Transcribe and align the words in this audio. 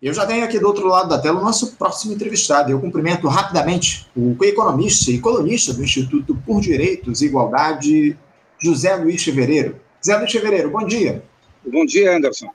Eu 0.00 0.12
já 0.12 0.26
tenho 0.26 0.44
aqui 0.44 0.58
do 0.58 0.66
outro 0.66 0.86
lado 0.86 1.08
da 1.08 1.18
tela 1.18 1.40
o 1.40 1.42
nosso 1.42 1.74
próximo 1.76 2.12
entrevistado. 2.12 2.70
Eu 2.70 2.78
cumprimento 2.78 3.26
rapidamente 3.28 4.06
o 4.14 4.36
economista 4.44 5.10
e 5.10 5.18
colunista 5.18 5.72
do 5.72 5.82
Instituto 5.82 6.36
por 6.44 6.60
Direitos 6.60 7.22
e 7.22 7.26
Igualdade, 7.26 8.16
José 8.62 8.94
Luiz 8.94 9.24
Fevereiro. 9.24 9.76
José 10.04 10.18
Luiz 10.18 10.30
Fevereiro, 10.30 10.70
bom 10.70 10.84
dia. 10.84 11.24
Bom 11.66 11.86
dia, 11.86 12.14
Anderson. 12.14 12.50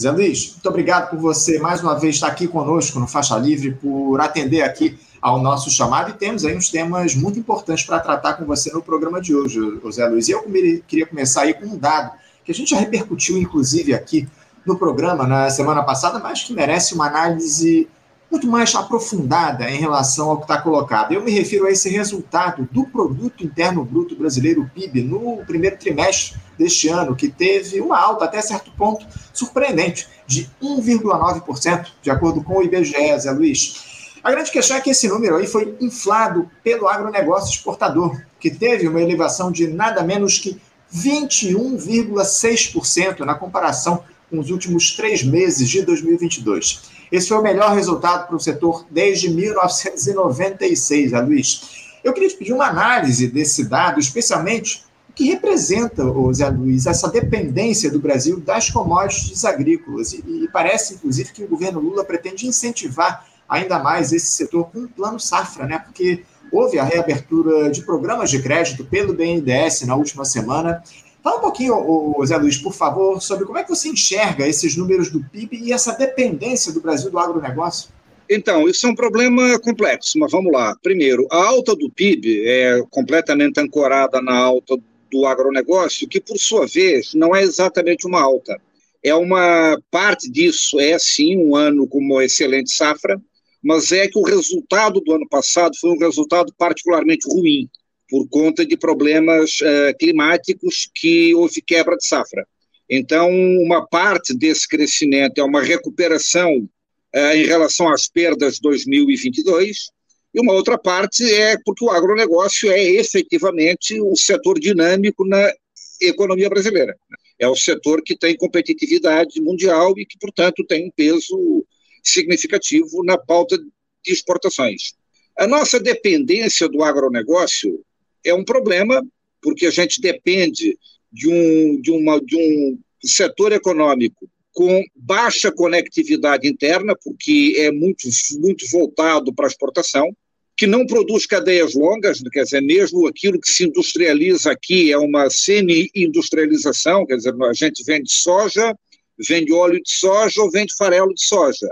Zé 0.00 0.10
Luiz, 0.10 0.52
muito 0.52 0.68
obrigado 0.68 1.10
por 1.10 1.18
você 1.18 1.58
mais 1.58 1.82
uma 1.82 1.98
vez 1.98 2.16
estar 2.16 2.26
aqui 2.26 2.48
conosco 2.48 2.98
no 2.98 3.06
Faixa 3.06 3.36
Livre, 3.36 3.72
por 3.72 4.18
atender 4.20 4.62
aqui 4.62 4.98
ao 5.20 5.38
nosso 5.40 5.70
chamado 5.70 6.10
e 6.10 6.14
temos 6.14 6.44
aí 6.44 6.56
uns 6.56 6.70
temas 6.70 7.14
muito 7.14 7.38
importantes 7.38 7.84
para 7.84 8.00
tratar 8.00 8.34
com 8.34 8.44
você 8.46 8.72
no 8.72 8.82
programa 8.82 9.20
de 9.20 9.34
hoje, 9.34 9.60
Zé 9.92 10.06
Luiz. 10.08 10.28
E 10.28 10.32
eu 10.32 10.42
queria 10.88 11.06
começar 11.06 11.42
aí 11.42 11.54
com 11.54 11.66
um 11.66 11.78
dado 11.78 12.12
que 12.44 12.50
a 12.50 12.54
gente 12.54 12.70
já 12.70 12.78
repercutiu, 12.78 13.36
inclusive, 13.38 13.94
aqui 13.94 14.26
no 14.64 14.78
programa 14.78 15.26
na 15.26 15.50
semana 15.50 15.82
passada, 15.82 16.18
mas 16.18 16.44
que 16.44 16.52
merece 16.52 16.94
uma 16.94 17.06
análise 17.06 17.88
muito 18.30 18.46
mais 18.46 18.72
aprofundada 18.74 19.68
em 19.68 19.80
relação 19.80 20.30
ao 20.30 20.36
que 20.36 20.44
está 20.44 20.62
colocado. 20.62 21.12
Eu 21.12 21.22
me 21.22 21.32
refiro 21.32 21.66
a 21.66 21.70
esse 21.70 21.88
resultado 21.88 22.68
do 22.70 22.84
Produto 22.84 23.44
Interno 23.44 23.84
Bruto 23.84 24.14
Brasileiro, 24.14 24.70
PIB, 24.72 25.02
no 25.02 25.44
primeiro 25.44 25.76
trimestre 25.76 26.38
deste 26.56 26.88
ano, 26.88 27.16
que 27.16 27.28
teve 27.28 27.80
uma 27.80 27.98
alta 27.98 28.26
até 28.26 28.40
certo 28.40 28.70
ponto 28.72 29.04
surpreendente, 29.32 30.06
de 30.26 30.48
1,9%, 30.62 31.86
de 32.00 32.10
acordo 32.10 32.44
com 32.44 32.58
o 32.58 32.62
IBGE, 32.62 33.18
Zé 33.18 33.32
Luiz. 33.32 34.12
A 34.22 34.30
grande 34.30 34.52
questão 34.52 34.76
é 34.76 34.80
que 34.80 34.90
esse 34.90 35.08
número 35.08 35.36
aí 35.36 35.46
foi 35.46 35.74
inflado 35.80 36.48
pelo 36.62 36.86
agronegócio 36.86 37.50
exportador, 37.50 38.22
que 38.38 38.50
teve 38.50 38.86
uma 38.86 39.00
elevação 39.00 39.50
de 39.50 39.66
nada 39.66 40.04
menos 40.04 40.38
que 40.38 40.60
21,6% 40.94 43.20
na 43.20 43.34
comparação 43.34 44.04
com 44.30 44.38
os 44.38 44.50
últimos 44.50 44.96
três 44.96 45.22
meses 45.22 45.68
de 45.68 45.82
2022. 45.82 46.82
Esse 47.10 47.28
foi 47.28 47.38
o 47.38 47.42
melhor 47.42 47.74
resultado 47.74 48.28
para 48.28 48.36
o 48.36 48.40
setor 48.40 48.86
desde 48.88 49.28
1996, 49.28 51.12
a 51.12 51.20
Luiz. 51.20 51.90
Eu 52.04 52.12
queria 52.12 52.28
te 52.28 52.36
pedir 52.36 52.52
uma 52.52 52.66
análise 52.66 53.26
desse 53.26 53.64
dado, 53.64 53.98
especialmente 53.98 54.84
o 55.08 55.12
que 55.12 55.24
representa, 55.24 56.04
Zé 56.32 56.48
Luiz, 56.48 56.86
essa 56.86 57.08
dependência 57.08 57.90
do 57.90 57.98
Brasil 57.98 58.38
das 58.40 58.70
commodities 58.70 59.44
agrícolas. 59.44 60.12
E, 60.12 60.22
e 60.44 60.48
parece, 60.52 60.94
inclusive, 60.94 61.32
que 61.32 61.42
o 61.42 61.48
governo 61.48 61.80
Lula 61.80 62.04
pretende 62.04 62.46
incentivar 62.46 63.26
ainda 63.48 63.80
mais 63.80 64.12
esse 64.12 64.28
setor 64.28 64.70
com 64.70 64.78
um 64.78 64.86
plano 64.86 65.18
safra, 65.18 65.66
né? 65.66 65.80
Porque 65.80 66.22
houve 66.52 66.78
a 66.78 66.84
reabertura 66.84 67.70
de 67.70 67.82
programas 67.82 68.30
de 68.30 68.40
crédito 68.40 68.84
pelo 68.84 69.12
BNDES 69.12 69.82
na 69.82 69.96
última 69.96 70.24
semana 70.24 70.82
Fala 71.22 71.36
um 71.36 71.40
pouquinho, 71.40 72.16
Zé 72.24 72.36
Luiz, 72.38 72.56
por 72.56 72.72
favor, 72.72 73.20
sobre 73.20 73.44
como 73.44 73.58
é 73.58 73.62
que 73.62 73.68
você 73.68 73.90
enxerga 73.90 74.48
esses 74.48 74.74
números 74.74 75.10
do 75.10 75.22
PIB 75.22 75.58
e 75.58 75.72
essa 75.72 75.92
dependência 75.92 76.72
do 76.72 76.80
Brasil 76.80 77.10
do 77.10 77.18
agronegócio. 77.18 77.90
Então, 78.28 78.66
isso 78.66 78.86
é 78.86 78.90
um 78.90 78.94
problema 78.94 79.58
complexo, 79.58 80.18
mas 80.18 80.32
vamos 80.32 80.50
lá. 80.50 80.74
Primeiro, 80.82 81.26
a 81.30 81.36
alta 81.36 81.76
do 81.76 81.90
PIB 81.90 82.46
é 82.46 82.82
completamente 82.88 83.60
ancorada 83.60 84.22
na 84.22 84.34
alta 84.34 84.78
do 85.12 85.26
agronegócio, 85.26 86.08
que, 86.08 86.20
por 86.20 86.38
sua 86.38 86.66
vez, 86.66 87.12
não 87.12 87.34
é 87.36 87.42
exatamente 87.42 88.06
uma 88.06 88.22
alta. 88.22 88.58
É 89.02 89.14
uma 89.14 89.78
parte 89.90 90.30
disso, 90.30 90.80
é 90.80 90.98
sim 90.98 91.36
um 91.36 91.54
ano 91.54 91.86
com 91.86 91.98
uma 91.98 92.24
excelente 92.24 92.72
safra, 92.72 93.20
mas 93.62 93.92
é 93.92 94.08
que 94.08 94.18
o 94.18 94.22
resultado 94.22 95.00
do 95.00 95.12
ano 95.12 95.28
passado 95.28 95.76
foi 95.78 95.90
um 95.90 95.98
resultado 95.98 96.50
particularmente 96.56 97.28
ruim 97.28 97.68
por 98.10 98.28
conta 98.28 98.66
de 98.66 98.76
problemas 98.76 99.60
uh, 99.60 99.96
climáticos 99.98 100.90
que 100.94 101.34
houve 101.34 101.62
quebra 101.62 101.96
de 101.96 102.06
safra. 102.06 102.46
Então, 102.88 103.30
uma 103.30 103.86
parte 103.86 104.36
desse 104.36 104.66
crescimento 104.68 105.38
é 105.38 105.44
uma 105.44 105.62
recuperação 105.62 106.68
uh, 107.14 107.34
em 107.34 107.46
relação 107.46 107.88
às 107.88 108.08
perdas 108.08 108.54
de 108.54 108.60
2022, 108.62 109.90
e 110.34 110.40
uma 110.40 110.52
outra 110.52 110.76
parte 110.76 111.24
é 111.32 111.56
porque 111.64 111.84
o 111.84 111.90
agronegócio 111.90 112.70
é 112.70 112.82
efetivamente 112.82 114.00
um 114.00 114.14
setor 114.14 114.58
dinâmico 114.58 115.24
na 115.24 115.52
economia 116.00 116.48
brasileira. 116.48 116.96
É 117.38 117.48
o 117.48 117.56
setor 117.56 118.02
que 118.02 118.16
tem 118.16 118.36
competitividade 118.36 119.40
mundial 119.40 119.94
e 119.96 120.04
que, 120.04 120.18
portanto, 120.18 120.64
tem 120.66 120.86
um 120.86 120.90
peso 120.90 121.64
significativo 122.02 123.04
na 123.04 123.18
pauta 123.18 123.56
de 123.58 124.12
exportações. 124.12 124.94
A 125.36 125.46
nossa 125.46 125.80
dependência 125.80 126.68
do 126.68 126.82
agronegócio 126.82 127.82
é 128.24 128.34
um 128.34 128.44
problema, 128.44 129.02
porque 129.42 129.66
a 129.66 129.70
gente 129.70 130.00
depende 130.00 130.78
de 131.12 131.28
um, 131.28 131.80
de 131.80 131.90
uma, 131.90 132.20
de 132.20 132.36
um 132.36 132.78
setor 133.04 133.52
econômico 133.52 134.28
com 134.52 134.82
baixa 134.94 135.50
conectividade 135.50 136.48
interna, 136.48 136.94
porque 137.02 137.54
é 137.58 137.70
muito, 137.70 138.08
muito 138.38 138.66
voltado 138.70 139.32
para 139.32 139.46
a 139.46 139.48
exportação, 139.48 140.14
que 140.56 140.66
não 140.66 140.86
produz 140.86 141.24
cadeias 141.24 141.74
longas, 141.74 142.20
quer 142.30 142.42
dizer, 142.42 142.60
mesmo 142.60 143.06
aquilo 143.06 143.40
que 143.40 143.48
se 143.48 143.64
industrializa 143.64 144.52
aqui 144.52 144.92
é 144.92 144.98
uma 144.98 145.30
semi-industrialização, 145.30 147.06
quer 147.06 147.16
dizer, 147.16 147.34
a 147.42 147.52
gente 147.54 147.82
vende 147.84 148.12
soja, 148.12 148.74
vende 149.18 149.52
óleo 149.52 149.80
de 149.82 149.90
soja 149.90 150.42
ou 150.42 150.50
vende 150.50 150.74
farelo 150.76 151.14
de 151.14 151.24
soja. 151.24 151.68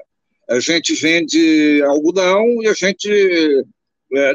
A 0.48 0.58
gente 0.60 0.94
vende 0.94 1.82
algodão 1.82 2.62
e 2.62 2.68
a 2.68 2.72
gente 2.72 3.08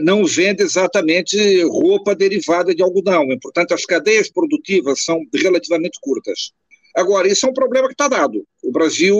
não 0.01 0.25
vende 0.25 0.63
exatamente 0.63 1.63
roupa 1.63 2.15
derivada 2.15 2.75
de 2.75 2.83
algodão. 2.83 3.27
Portanto, 3.41 3.73
as 3.73 3.85
cadeias 3.85 4.29
produtivas 4.29 5.03
são 5.03 5.19
relativamente 5.33 5.99
curtas. 6.01 6.51
Agora, 6.95 7.27
isso 7.27 7.45
é 7.45 7.49
um 7.49 7.53
problema 7.53 7.87
que 7.87 7.93
está 7.93 8.07
dado. 8.07 8.45
O 8.63 8.71
Brasil 8.71 9.15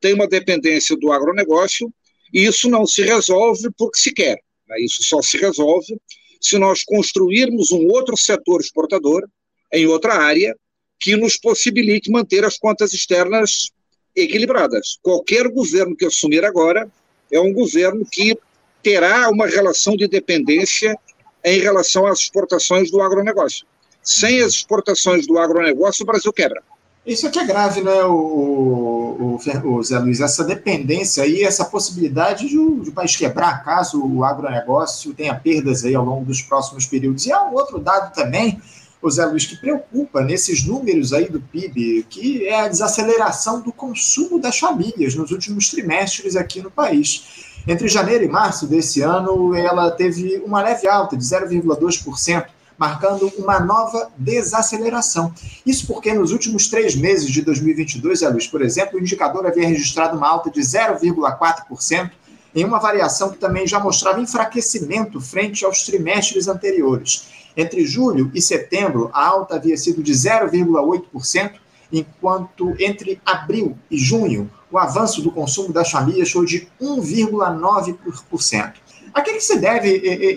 tem 0.00 0.14
uma 0.14 0.26
dependência 0.26 0.96
do 0.96 1.12
agronegócio 1.12 1.92
e 2.32 2.44
isso 2.44 2.68
não 2.68 2.86
se 2.86 3.02
resolve 3.02 3.68
porque 3.78 3.98
se 3.98 4.12
quer. 4.12 4.40
Né? 4.68 4.80
Isso 4.80 5.02
só 5.04 5.22
se 5.22 5.36
resolve 5.36 5.96
se 6.40 6.58
nós 6.58 6.82
construirmos 6.82 7.70
um 7.70 7.86
outro 7.88 8.16
setor 8.16 8.60
exportador 8.60 9.24
em 9.72 9.86
outra 9.86 10.14
área 10.14 10.56
que 10.98 11.16
nos 11.16 11.36
possibilite 11.38 12.10
manter 12.10 12.44
as 12.44 12.58
contas 12.58 12.92
externas 12.92 13.70
equilibradas. 14.16 14.98
Qualquer 15.00 15.48
governo 15.48 15.96
que 15.96 16.04
assumir 16.04 16.44
agora 16.44 16.90
é 17.30 17.38
um 17.38 17.52
governo 17.52 18.04
que 18.10 18.36
terá 18.84 19.30
uma 19.30 19.46
relação 19.46 19.96
de 19.96 20.06
dependência 20.06 20.96
em 21.42 21.58
relação 21.58 22.06
às 22.06 22.20
exportações 22.20 22.90
do 22.90 23.00
agronegócio. 23.00 23.66
Sem 24.02 24.42
as 24.42 24.52
exportações 24.52 25.26
do 25.26 25.38
agronegócio, 25.38 26.02
o 26.02 26.06
Brasil 26.06 26.32
quebra. 26.32 26.62
Isso 27.06 27.26
aqui 27.26 27.38
é 27.38 27.44
grave, 27.44 27.82
né, 27.82 28.02
o, 28.04 29.36
o, 29.36 29.74
o 29.76 29.82
Zé 29.82 29.98
Luiz? 29.98 30.20
Essa 30.20 30.44
dependência 30.44 31.22
aí, 31.22 31.42
essa 31.42 31.64
possibilidade 31.64 32.48
de, 32.48 32.56
de 32.56 32.88
o 32.88 32.92
país 32.92 33.14
quebrar 33.16 33.62
caso 33.62 34.02
o 34.02 34.24
agronegócio 34.24 35.12
tenha 35.12 35.34
perdas 35.34 35.84
aí 35.84 35.94
ao 35.94 36.04
longo 36.04 36.24
dos 36.24 36.40
próximos 36.40 36.86
períodos. 36.86 37.26
E 37.26 37.32
há 37.32 37.44
um 37.44 37.52
outro 37.52 37.78
dado 37.78 38.14
também, 38.14 38.60
o 39.06 39.10
Zé 39.10 39.26
Luiz, 39.26 39.46
que 39.46 39.56
preocupa 39.56 40.22
nesses 40.22 40.64
números 40.64 41.12
aí 41.12 41.28
do 41.28 41.40
PIB, 41.40 42.06
que 42.08 42.46
é 42.46 42.60
a 42.60 42.68
desaceleração 42.68 43.60
do 43.60 43.72
consumo 43.72 44.40
das 44.40 44.58
famílias 44.58 45.14
nos 45.14 45.30
últimos 45.30 45.70
trimestres 45.70 46.36
aqui 46.36 46.62
no 46.62 46.70
país. 46.70 47.52
Entre 47.66 47.88
janeiro 47.88 48.24
e 48.24 48.28
março 48.28 48.66
desse 48.66 49.00
ano, 49.02 49.54
ela 49.54 49.90
teve 49.90 50.38
uma 50.44 50.62
leve 50.62 50.88
alta 50.88 51.16
de 51.16 51.24
0,2%, 51.24 52.46
marcando 52.78 53.32
uma 53.38 53.60
nova 53.60 54.10
desaceleração. 54.16 55.32
Isso 55.64 55.86
porque 55.86 56.12
nos 56.12 56.32
últimos 56.32 56.68
três 56.68 56.94
meses 56.94 57.30
de 57.30 57.42
2022, 57.42 58.22
a 58.22 58.30
luz, 58.30 58.46
por 58.46 58.62
exemplo, 58.62 58.98
o 58.98 59.00
indicador 59.00 59.46
havia 59.46 59.68
registrado 59.68 60.16
uma 60.16 60.28
alta 60.28 60.50
de 60.50 60.60
0,4%, 60.60 62.10
em 62.54 62.64
uma 62.64 62.78
variação 62.78 63.30
que 63.30 63.38
também 63.38 63.66
já 63.66 63.80
mostrava 63.80 64.20
enfraquecimento 64.20 65.20
frente 65.20 65.64
aos 65.64 65.84
trimestres 65.84 66.46
anteriores. 66.46 67.43
Entre 67.56 67.84
julho 67.86 68.30
e 68.34 68.42
setembro, 68.42 69.10
a 69.12 69.26
alta 69.26 69.56
havia 69.56 69.76
sido 69.76 70.02
de 70.02 70.12
0,8%, 70.12 71.52
enquanto 71.92 72.74
entre 72.78 73.20
abril 73.24 73.78
e 73.90 73.96
junho, 73.96 74.50
o 74.70 74.78
avanço 74.78 75.22
do 75.22 75.30
consumo 75.30 75.72
das 75.72 75.90
famílias 75.90 76.30
foi 76.30 76.46
de 76.46 76.68
1,9%. 76.80 78.72
A 79.14 79.22
que, 79.22 79.34
que 79.34 79.40
se 79.40 79.60
deve 79.60 79.88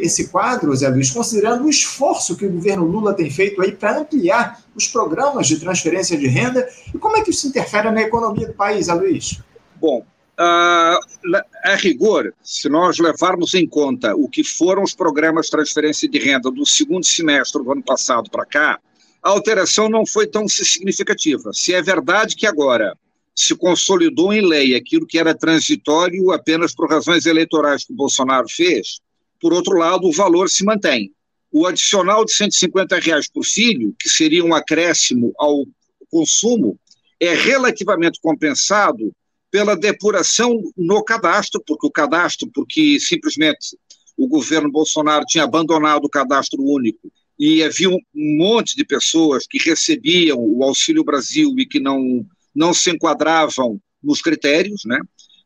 esse 0.04 0.28
quadro, 0.28 0.76
Zé 0.76 0.88
Luiz, 0.90 1.10
considerando 1.10 1.66
o 1.66 1.70
esforço 1.70 2.38
que 2.38 2.46
o 2.46 2.52
governo 2.52 2.86
Lula 2.86 3.16
tem 3.16 3.32
feito 3.32 3.60
aí 3.60 3.72
para 3.72 3.98
ampliar 3.98 4.62
os 4.76 4.88
programas 4.88 5.48
de 5.48 5.60
transferência 5.60 6.16
de 6.16 6.28
renda 6.28 6.70
e 6.94 6.98
como 7.00 7.18
é 7.18 7.24
que 7.24 7.32
isso 7.32 7.48
interfere 7.48 7.90
na 7.90 8.02
economia 8.02 8.46
do 8.46 8.54
país, 8.54 8.86
Zé 8.86 8.94
Luiz? 8.94 9.42
Bom, 9.82 10.06
a, 10.38 11.00
a 11.68 11.76
rigor, 11.76 12.34
se 12.42 12.70
nós 12.70 12.98
levarmos 12.98 13.54
em 13.54 13.68
conta 13.68 14.16
o 14.16 14.30
que 14.30 14.44
foram 14.44 14.84
os 14.84 14.96
programas 14.96 15.48
de 15.48 15.52
transferência 15.52 16.08
de 16.08 16.18
renda 16.18 16.50
do 16.50 16.66
segundo 16.66 17.06
semestre 17.06 17.62
do 17.62 17.72
ano 17.72 17.84
passado 17.84 18.30
para 18.30 18.46
cá, 18.46 18.80
a 19.22 19.30
alteração 19.30 19.90
não 19.90 20.06
foi 20.06 20.28
tão 20.28 20.48
significativa. 20.48 21.52
Se 21.52 21.74
é 21.74 21.82
verdade 21.82 22.36
que 22.36 22.48
agora 22.48 22.98
se 23.36 23.54
consolidou 23.54 24.32
em 24.32 24.42
lei 24.42 24.76
aquilo 24.76 25.06
que 25.06 25.20
era 25.20 25.36
transitório 25.36 26.32
apenas 26.32 26.74
por 26.74 26.90
razões 26.90 27.26
eleitorais 27.26 27.86
que 27.86 27.92
o 27.92 27.96
Bolsonaro 27.96 28.48
fez, 28.50 29.00
por 29.40 29.54
outro 29.54 29.78
lado, 29.78 30.08
o 30.08 30.14
valor 30.14 30.50
se 30.50 30.64
mantém. 30.64 31.12
O 31.52 31.68
adicional 31.68 32.24
de 32.24 32.34
150 32.34 32.98
reais 33.00 33.30
por 33.30 33.44
filho, 33.44 33.94
que 34.00 34.10
seria 34.10 34.44
um 34.44 34.56
acréscimo 34.56 35.34
ao 35.38 35.66
consumo, 36.10 36.80
é 37.20 37.34
relativamente 37.34 38.20
compensado 38.22 39.14
pela 39.52 39.76
depuração 39.76 40.62
no 40.76 41.04
cadastro, 41.04 41.62
porque 41.66 41.88
o 41.88 41.92
cadastro, 41.92 42.50
porque 42.54 43.00
simplesmente 43.00 43.78
o 44.18 44.28
governo 44.28 44.72
Bolsonaro 44.72 45.26
tinha 45.26 45.44
abandonado 45.44 46.06
o 46.06 46.10
cadastro 46.10 46.62
único 46.62 47.12
e 47.40 47.64
havia 47.64 47.90
um 47.90 48.00
monte 48.14 48.76
de 48.76 48.84
pessoas 48.84 49.46
que 49.48 49.60
recebiam 49.60 50.38
o 50.40 50.64
Auxílio 50.64 51.04
Brasil 51.04 51.54
e 51.58 51.66
que 51.66 51.80
não, 51.80 52.26
não 52.54 52.74
se 52.74 52.90
enquadravam 52.90 53.80
nos 54.04 54.22
critérios, 54.22 54.82
né? 54.86 55.00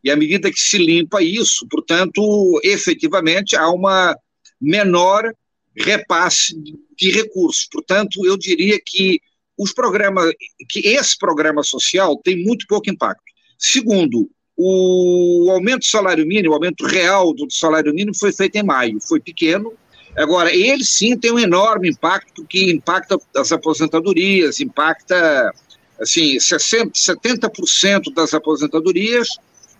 E 0.03 0.09
à 0.09 0.15
medida 0.15 0.51
que 0.51 0.59
se 0.59 0.77
limpa 0.77 1.21
isso, 1.21 1.67
portanto, 1.69 2.59
efetivamente 2.63 3.55
há 3.55 3.69
uma 3.69 4.15
menor 4.59 5.31
repasse 5.75 6.55
de 6.97 7.11
recursos. 7.11 7.67
Portanto, 7.71 8.25
eu 8.25 8.37
diria 8.37 8.79
que 8.83 9.19
os 9.57 9.73
programas, 9.73 10.33
que 10.69 10.79
esse 10.87 11.17
programa 11.17 11.61
social 11.61 12.17
tem 12.23 12.43
muito 12.43 12.65
pouco 12.67 12.89
impacto. 12.89 13.30
Segundo, 13.61 14.27
o 14.57 15.51
aumento 15.51 15.81
do 15.81 15.85
salário 15.85 16.25
mínimo, 16.25 16.49
o 16.51 16.55
aumento 16.55 16.83
real 16.83 17.31
do 17.31 17.45
salário 17.51 17.93
mínimo 17.93 18.17
foi 18.17 18.33
feito 18.33 18.55
em 18.55 18.63
maio, 18.63 18.99
foi 18.99 19.19
pequeno. 19.19 19.71
Agora, 20.17 20.51
ele 20.51 20.83
sim 20.83 21.15
tem 21.15 21.31
um 21.31 21.37
enorme 21.37 21.87
impacto, 21.87 22.33
porque 22.41 22.71
impacta 22.71 23.19
as 23.37 23.51
aposentadorias, 23.51 24.59
impacta 24.59 25.53
assim, 25.99 26.39
60, 26.39 26.93
70% 26.93 28.11
das 28.15 28.33
aposentadorias 28.33 29.29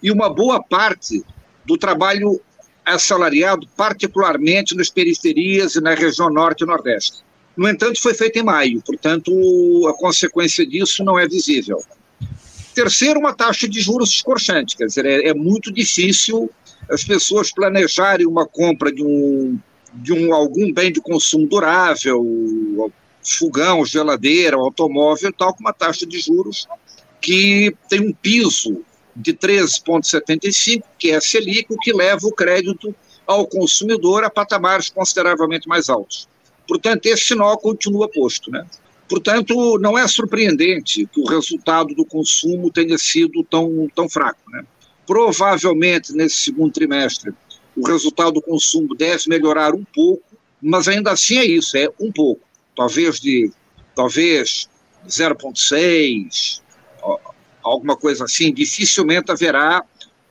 e 0.01 0.11
uma 0.11 0.29
boa 0.29 0.61
parte 0.61 1.23
do 1.65 1.75
trabalho 1.75 2.39
assalariado, 2.85 3.67
particularmente 3.75 4.75
nas 4.75 4.91
periferias 4.91 5.73
e 5.73 5.81
na 5.81 5.95
região 5.95 6.29
norte 6.29 6.63
e 6.63 6.67
nordeste. 6.67 7.23
No 7.57 7.67
entanto, 7.67 7.99
foi 7.99 8.13
feito 8.13 8.37
em 8.37 8.43
maio, 8.43 8.79
portanto, 8.85 9.31
a 9.87 9.93
consequência 9.97 10.65
disso 10.65 11.03
não 11.03 11.17
é 11.17 11.27
visível. 11.27 11.81
Terceiro, 12.73 13.19
uma 13.19 13.33
taxa 13.33 13.67
de 13.67 13.81
juros 13.81 14.09
escorchante, 14.09 14.77
quer 14.77 14.85
dizer, 14.85 15.05
é, 15.05 15.29
é 15.29 15.33
muito 15.33 15.71
difícil 15.71 16.49
as 16.89 17.03
pessoas 17.03 17.51
planejarem 17.51 18.25
uma 18.25 18.45
compra 18.45 18.91
de 18.91 19.03
um, 19.03 19.59
de 19.93 20.13
um 20.13 20.33
algum 20.33 20.71
bem 20.73 20.91
de 20.91 21.01
consumo 21.01 21.47
durável, 21.47 22.91
fogão, 23.23 23.85
geladeira, 23.85 24.57
automóvel, 24.57 25.31
tal, 25.33 25.53
com 25.53 25.61
uma 25.61 25.73
taxa 25.73 26.05
de 26.05 26.19
juros 26.19 26.67
que 27.21 27.75
tem 27.87 28.01
um 28.01 28.13
piso 28.13 28.83
de 29.15 29.33
13,75, 29.33 30.83
que 30.97 31.11
é 31.11 31.15
a 31.15 31.21
Selic, 31.21 31.71
o 31.71 31.77
que 31.77 31.93
leva 31.93 32.25
o 32.25 32.33
crédito 32.33 32.95
ao 33.27 33.45
consumidor 33.47 34.23
a 34.23 34.29
patamares 34.29 34.89
consideravelmente 34.89 35.67
mais 35.67 35.89
altos. 35.89 36.27
Portanto, 36.67 37.05
esse 37.05 37.25
sinal 37.25 37.57
continua 37.57 38.09
posto. 38.09 38.49
Né? 38.49 38.65
Portanto, 39.11 39.77
não 39.77 39.97
é 39.97 40.07
surpreendente 40.07 41.05
que 41.05 41.19
o 41.19 41.25
resultado 41.25 41.93
do 41.93 42.05
consumo 42.05 42.71
tenha 42.71 42.97
sido 42.97 43.43
tão, 43.43 43.89
tão 43.93 44.07
fraco. 44.07 44.39
Né? 44.49 44.63
Provavelmente, 45.05 46.13
nesse 46.13 46.37
segundo 46.37 46.71
trimestre, 46.71 47.33
o 47.75 47.85
resultado 47.85 48.35
do 48.35 48.41
consumo 48.41 48.95
deve 48.95 49.27
melhorar 49.27 49.75
um 49.75 49.83
pouco, 49.83 50.23
mas 50.61 50.87
ainda 50.87 51.11
assim 51.11 51.37
é 51.39 51.43
isso, 51.43 51.75
é 51.75 51.89
um 51.99 52.09
pouco. 52.09 52.41
Talvez 52.73 53.19
de 53.19 53.51
talvez 53.93 54.69
0,6, 55.05 56.61
alguma 57.61 57.97
coisa 57.97 58.23
assim, 58.23 58.53
dificilmente 58.53 59.29
haverá 59.29 59.83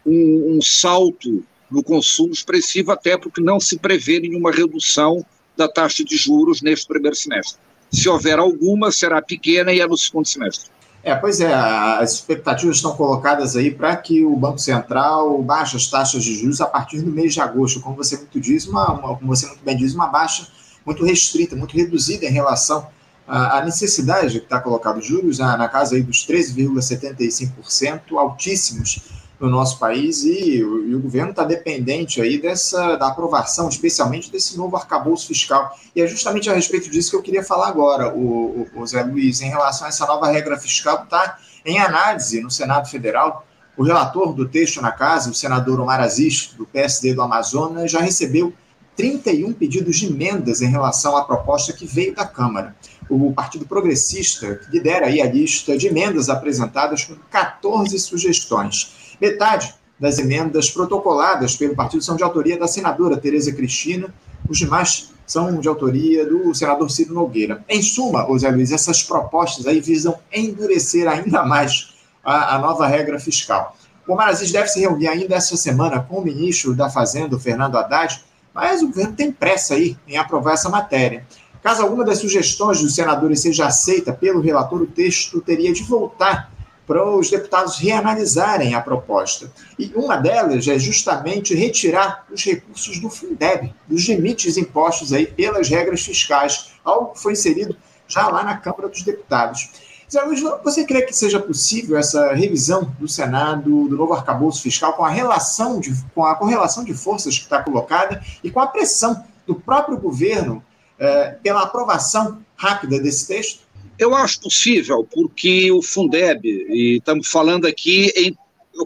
um, 0.06 0.56
um, 0.56 0.62
salto 0.62 1.44
no 1.70 1.82
consumo 1.82 2.32
expressivo, 2.32 2.92
até 2.92 3.18
porque 3.18 3.42
não 3.42 3.60
se 3.60 3.78
prevê 3.78 4.20
nenhuma 4.20 4.50
redução 4.50 5.22
da 5.54 5.68
taxa 5.68 6.02
de 6.02 6.16
juros 6.16 6.62
neste 6.62 6.86
primeiro 6.86 7.14
semestre. 7.14 7.60
Se 7.90 8.08
houver 8.08 8.38
alguma, 8.38 8.90
será 8.92 9.20
pequena 9.20 9.72
e 9.72 9.80
é 9.80 9.86
no 9.86 9.96
segundo 9.96 10.26
semestre. 10.26 10.70
É, 11.02 11.14
pois 11.14 11.40
é, 11.40 11.52
as 11.52 12.12
expectativas 12.12 12.76
estão 12.76 12.94
colocadas 12.94 13.56
aí 13.56 13.70
para 13.70 13.96
que 13.96 14.22
o 14.24 14.36
Banco 14.36 14.58
Central 14.58 15.40
baixe 15.42 15.76
as 15.76 15.86
taxas 15.86 16.22
de 16.22 16.34
juros 16.34 16.60
a 16.60 16.66
partir 16.66 17.00
do 17.00 17.10
mês 17.10 17.32
de 17.32 17.40
agosto, 17.40 17.80
como 17.80 17.96
você 17.96 18.18
muito 18.18 18.38
diz, 18.38 18.66
uma, 18.66 18.92
uma 18.92 19.16
como 19.16 19.34
você 19.34 19.46
muito 19.46 19.64
bem 19.64 19.76
diz, 19.76 19.94
uma 19.94 20.08
baixa 20.08 20.46
muito 20.84 21.02
restrita, 21.04 21.56
muito 21.56 21.74
reduzida 21.74 22.26
em 22.26 22.30
relação 22.30 22.86
à 23.26 23.62
necessidade 23.64 24.40
que 24.40 24.44
está 24.44 24.60
colocado 24.60 25.00
juros 25.00 25.38
na, 25.38 25.56
na 25.56 25.68
casa 25.68 25.94
aí 25.94 26.02
dos 26.02 26.26
13,75%, 26.26 28.00
altíssimos 28.18 29.00
no 29.40 29.48
nosso 29.48 29.78
país 29.78 30.22
e, 30.22 30.58
e 30.58 30.94
o 30.94 31.00
governo 31.00 31.30
está 31.30 31.44
dependente 31.44 32.20
aí 32.20 32.40
dessa 32.40 32.96
da 32.96 33.08
aprovação, 33.08 33.68
especialmente 33.70 34.30
desse 34.30 34.56
novo 34.58 34.76
arcabouço 34.76 35.26
fiscal. 35.26 35.74
E 35.96 36.02
é 36.02 36.06
justamente 36.06 36.50
a 36.50 36.52
respeito 36.52 36.90
disso 36.90 37.10
que 37.10 37.16
eu 37.16 37.22
queria 37.22 37.42
falar 37.42 37.68
agora, 37.68 38.14
o, 38.14 38.66
o, 38.74 38.80
o 38.80 38.86
Zé 38.86 39.02
Luiz, 39.02 39.40
em 39.40 39.48
relação 39.48 39.86
a 39.86 39.88
essa 39.88 40.06
nova 40.06 40.30
regra 40.30 40.58
fiscal 40.58 40.98
que 40.98 41.04
está 41.04 41.38
em 41.64 41.78
análise 41.78 42.40
no 42.42 42.50
Senado 42.50 42.88
Federal. 42.88 43.46
O 43.78 43.82
relator 43.82 44.34
do 44.34 44.46
texto 44.46 44.82
na 44.82 44.92
casa, 44.92 45.30
o 45.30 45.34
senador 45.34 45.80
Omar 45.80 46.00
Aziz, 46.00 46.52
do 46.56 46.66
PSD 46.66 47.14
do 47.14 47.22
Amazonas, 47.22 47.90
já 47.90 48.00
recebeu 48.00 48.52
31 48.94 49.54
pedidos 49.54 49.96
de 49.96 50.06
emendas 50.06 50.60
em 50.60 50.68
relação 50.68 51.16
à 51.16 51.24
proposta 51.24 51.72
que 51.72 51.86
veio 51.86 52.14
da 52.14 52.26
Câmara. 52.26 52.76
O 53.08 53.32
Partido 53.32 53.64
Progressista 53.64 54.60
lidera 54.70 55.06
aí 55.06 55.22
a 55.22 55.26
lista 55.26 55.78
de 55.78 55.86
emendas 55.86 56.28
apresentadas 56.28 57.04
com 57.04 57.16
14 57.30 57.98
sugestões. 57.98 59.09
Metade 59.20 59.74
das 59.98 60.18
emendas 60.18 60.70
protocoladas 60.70 61.54
pelo 61.54 61.76
partido 61.76 62.02
são 62.02 62.16
de 62.16 62.22
autoria 62.22 62.58
da 62.58 62.66
senadora 62.66 63.18
Tereza 63.18 63.52
Cristina, 63.52 64.12
os 64.48 64.58
demais 64.58 65.12
são 65.26 65.60
de 65.60 65.68
autoria 65.68 66.26
do 66.26 66.52
senador 66.54 66.90
Ciro 66.90 67.14
Nogueira. 67.14 67.62
Em 67.68 67.82
suma, 67.82 68.26
José 68.26 68.50
Luiz, 68.50 68.72
essas 68.72 69.02
propostas 69.02 69.66
aí 69.66 69.80
visam 69.80 70.18
endurecer 70.32 71.06
ainda 71.06 71.44
mais 71.44 71.94
a, 72.24 72.56
a 72.56 72.58
nova 72.58 72.86
regra 72.86 73.20
fiscal. 73.20 73.76
O 74.08 74.12
Omar 74.12 74.28
Aziz 74.28 74.50
deve 74.50 74.68
se 74.68 74.80
reunir 74.80 75.06
ainda 75.06 75.36
essa 75.36 75.56
semana 75.56 76.00
com 76.00 76.16
o 76.16 76.24
ministro 76.24 76.74
da 76.74 76.90
Fazenda, 76.90 77.38
Fernando 77.38 77.76
Haddad, 77.76 78.24
mas 78.52 78.82
o 78.82 78.88
governo 78.88 79.14
tem 79.14 79.30
pressa 79.30 79.74
aí 79.74 79.96
em 80.08 80.16
aprovar 80.16 80.54
essa 80.54 80.68
matéria. 80.68 81.24
Caso 81.62 81.82
alguma 81.82 82.04
das 82.04 82.18
sugestões 82.18 82.80
dos 82.80 82.94
senadores 82.94 83.40
seja 83.40 83.66
aceita 83.66 84.12
pelo 84.12 84.40
relator, 84.40 84.82
o 84.82 84.86
texto 84.86 85.40
teria 85.40 85.72
de 85.72 85.82
voltar 85.84 86.50
para 86.90 87.08
os 87.08 87.30
deputados 87.30 87.78
reanalisarem 87.78 88.74
a 88.74 88.80
proposta. 88.80 89.48
E 89.78 89.92
uma 89.94 90.16
delas 90.16 90.66
é 90.66 90.76
justamente 90.76 91.54
retirar 91.54 92.26
os 92.28 92.44
recursos 92.44 92.98
do 92.98 93.08
Fundeb, 93.08 93.72
dos 93.86 94.08
limites 94.08 94.56
impostos 94.56 95.12
aí 95.12 95.24
pelas 95.24 95.68
regras 95.68 96.04
fiscais, 96.04 96.72
algo 96.84 97.12
que 97.12 97.20
foi 97.20 97.34
inserido 97.34 97.76
já 98.08 98.26
lá 98.26 98.42
na 98.42 98.56
Câmara 98.56 98.88
dos 98.88 99.04
Deputados. 99.04 99.70
Zé 100.10 100.20
Luiz, 100.22 100.40
você 100.64 100.82
crê 100.82 101.02
que 101.02 101.12
seja 101.12 101.38
possível 101.38 101.96
essa 101.96 102.34
revisão 102.34 102.92
do 102.98 103.06
Senado, 103.06 103.86
do 103.86 103.96
novo 103.96 104.12
arcabouço 104.12 104.60
fiscal, 104.60 104.94
com 104.94 105.04
a 105.04 105.10
relação 105.10 105.78
de, 105.78 105.94
com 106.12 106.24
a 106.24 106.34
correlação 106.34 106.82
de 106.82 106.92
forças 106.92 107.38
que 107.38 107.44
está 107.44 107.62
colocada 107.62 108.20
e 108.42 108.50
com 108.50 108.58
a 108.58 108.66
pressão 108.66 109.24
do 109.46 109.54
próprio 109.54 109.96
governo 109.96 110.60
eh, 110.98 111.36
pela 111.40 111.62
aprovação 111.62 112.40
rápida 112.56 112.98
desse 112.98 113.28
texto? 113.28 113.69
Eu 114.00 114.14
acho 114.14 114.40
possível, 114.40 115.04
porque 115.04 115.70
o 115.70 115.82
Fundeb, 115.82 116.48
e 116.48 116.96
estamos 116.96 117.28
falando 117.28 117.66
aqui 117.66 118.10
em 118.16 118.34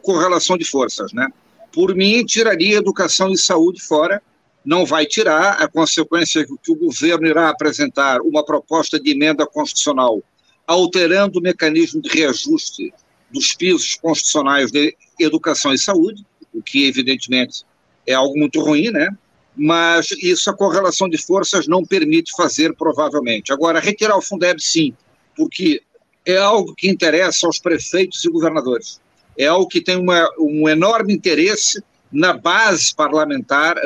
correlação 0.00 0.58
de 0.58 0.64
forças, 0.64 1.12
né? 1.12 1.28
Por 1.72 1.94
mim, 1.94 2.24
tiraria 2.24 2.78
educação 2.78 3.30
e 3.30 3.38
saúde 3.38 3.80
fora, 3.80 4.20
não 4.64 4.84
vai 4.84 5.06
tirar, 5.06 5.62
a 5.62 5.68
consequência 5.68 6.40
é 6.40 6.44
que 6.44 6.72
o 6.72 6.74
governo 6.74 7.28
irá 7.28 7.48
apresentar 7.48 8.22
uma 8.22 8.44
proposta 8.44 8.98
de 8.98 9.12
emenda 9.12 9.46
constitucional 9.46 10.20
alterando 10.66 11.38
o 11.38 11.42
mecanismo 11.42 12.02
de 12.02 12.08
reajuste 12.08 12.92
dos 13.30 13.54
pisos 13.54 13.94
constitucionais 13.94 14.72
de 14.72 14.96
educação 15.20 15.72
e 15.72 15.78
saúde, 15.78 16.26
o 16.52 16.60
que 16.60 16.88
evidentemente 16.88 17.62
é 18.04 18.14
algo 18.14 18.36
muito 18.36 18.60
ruim, 18.60 18.90
né? 18.90 19.10
Mas 19.56 20.10
isso 20.20 20.50
a 20.50 20.56
correlação 20.56 21.08
de 21.08 21.18
forças 21.18 21.68
não 21.68 21.84
permite 21.84 22.32
fazer 22.36 22.74
provavelmente. 22.74 23.52
Agora, 23.52 23.78
retirar 23.78 24.16
o 24.16 24.22
Fundeb, 24.22 24.60
sim, 24.60 24.92
porque 25.36 25.82
é 26.26 26.36
algo 26.36 26.74
que 26.74 26.88
interessa 26.88 27.46
aos 27.46 27.58
prefeitos 27.58 28.24
e 28.24 28.30
governadores. 28.30 29.00
É 29.36 29.46
algo 29.46 29.68
que 29.68 29.80
tem 29.80 29.96
uma, 29.96 30.28
um 30.38 30.68
enorme 30.68 31.12
interesse 31.12 31.82
na 32.10 32.32
base 32.32 32.94
parlamentar, 32.94 33.76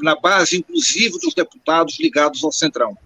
na 0.00 0.14
base, 0.14 0.58
inclusive, 0.58 1.18
dos 1.18 1.34
deputados 1.34 1.98
ligados 1.98 2.42
ao 2.44 2.52
Centrão. 2.52 2.96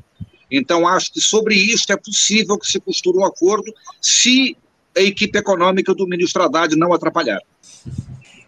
Então, 0.51 0.87
acho 0.87 1.13
que 1.13 1.21
sobre 1.21 1.55
isto 1.55 1.93
é 1.93 1.97
possível 1.97 2.59
que 2.59 2.67
se 2.67 2.79
costure 2.79 3.19
um 3.19 3.25
acordo 3.25 3.73
se 4.01 4.57
a 4.97 5.01
equipe 5.01 5.39
econômica 5.39 5.95
do 5.95 6.07
ministro 6.07 6.43
Haddad 6.43 6.77
não 6.77 6.93
atrapalhar. 6.93 7.41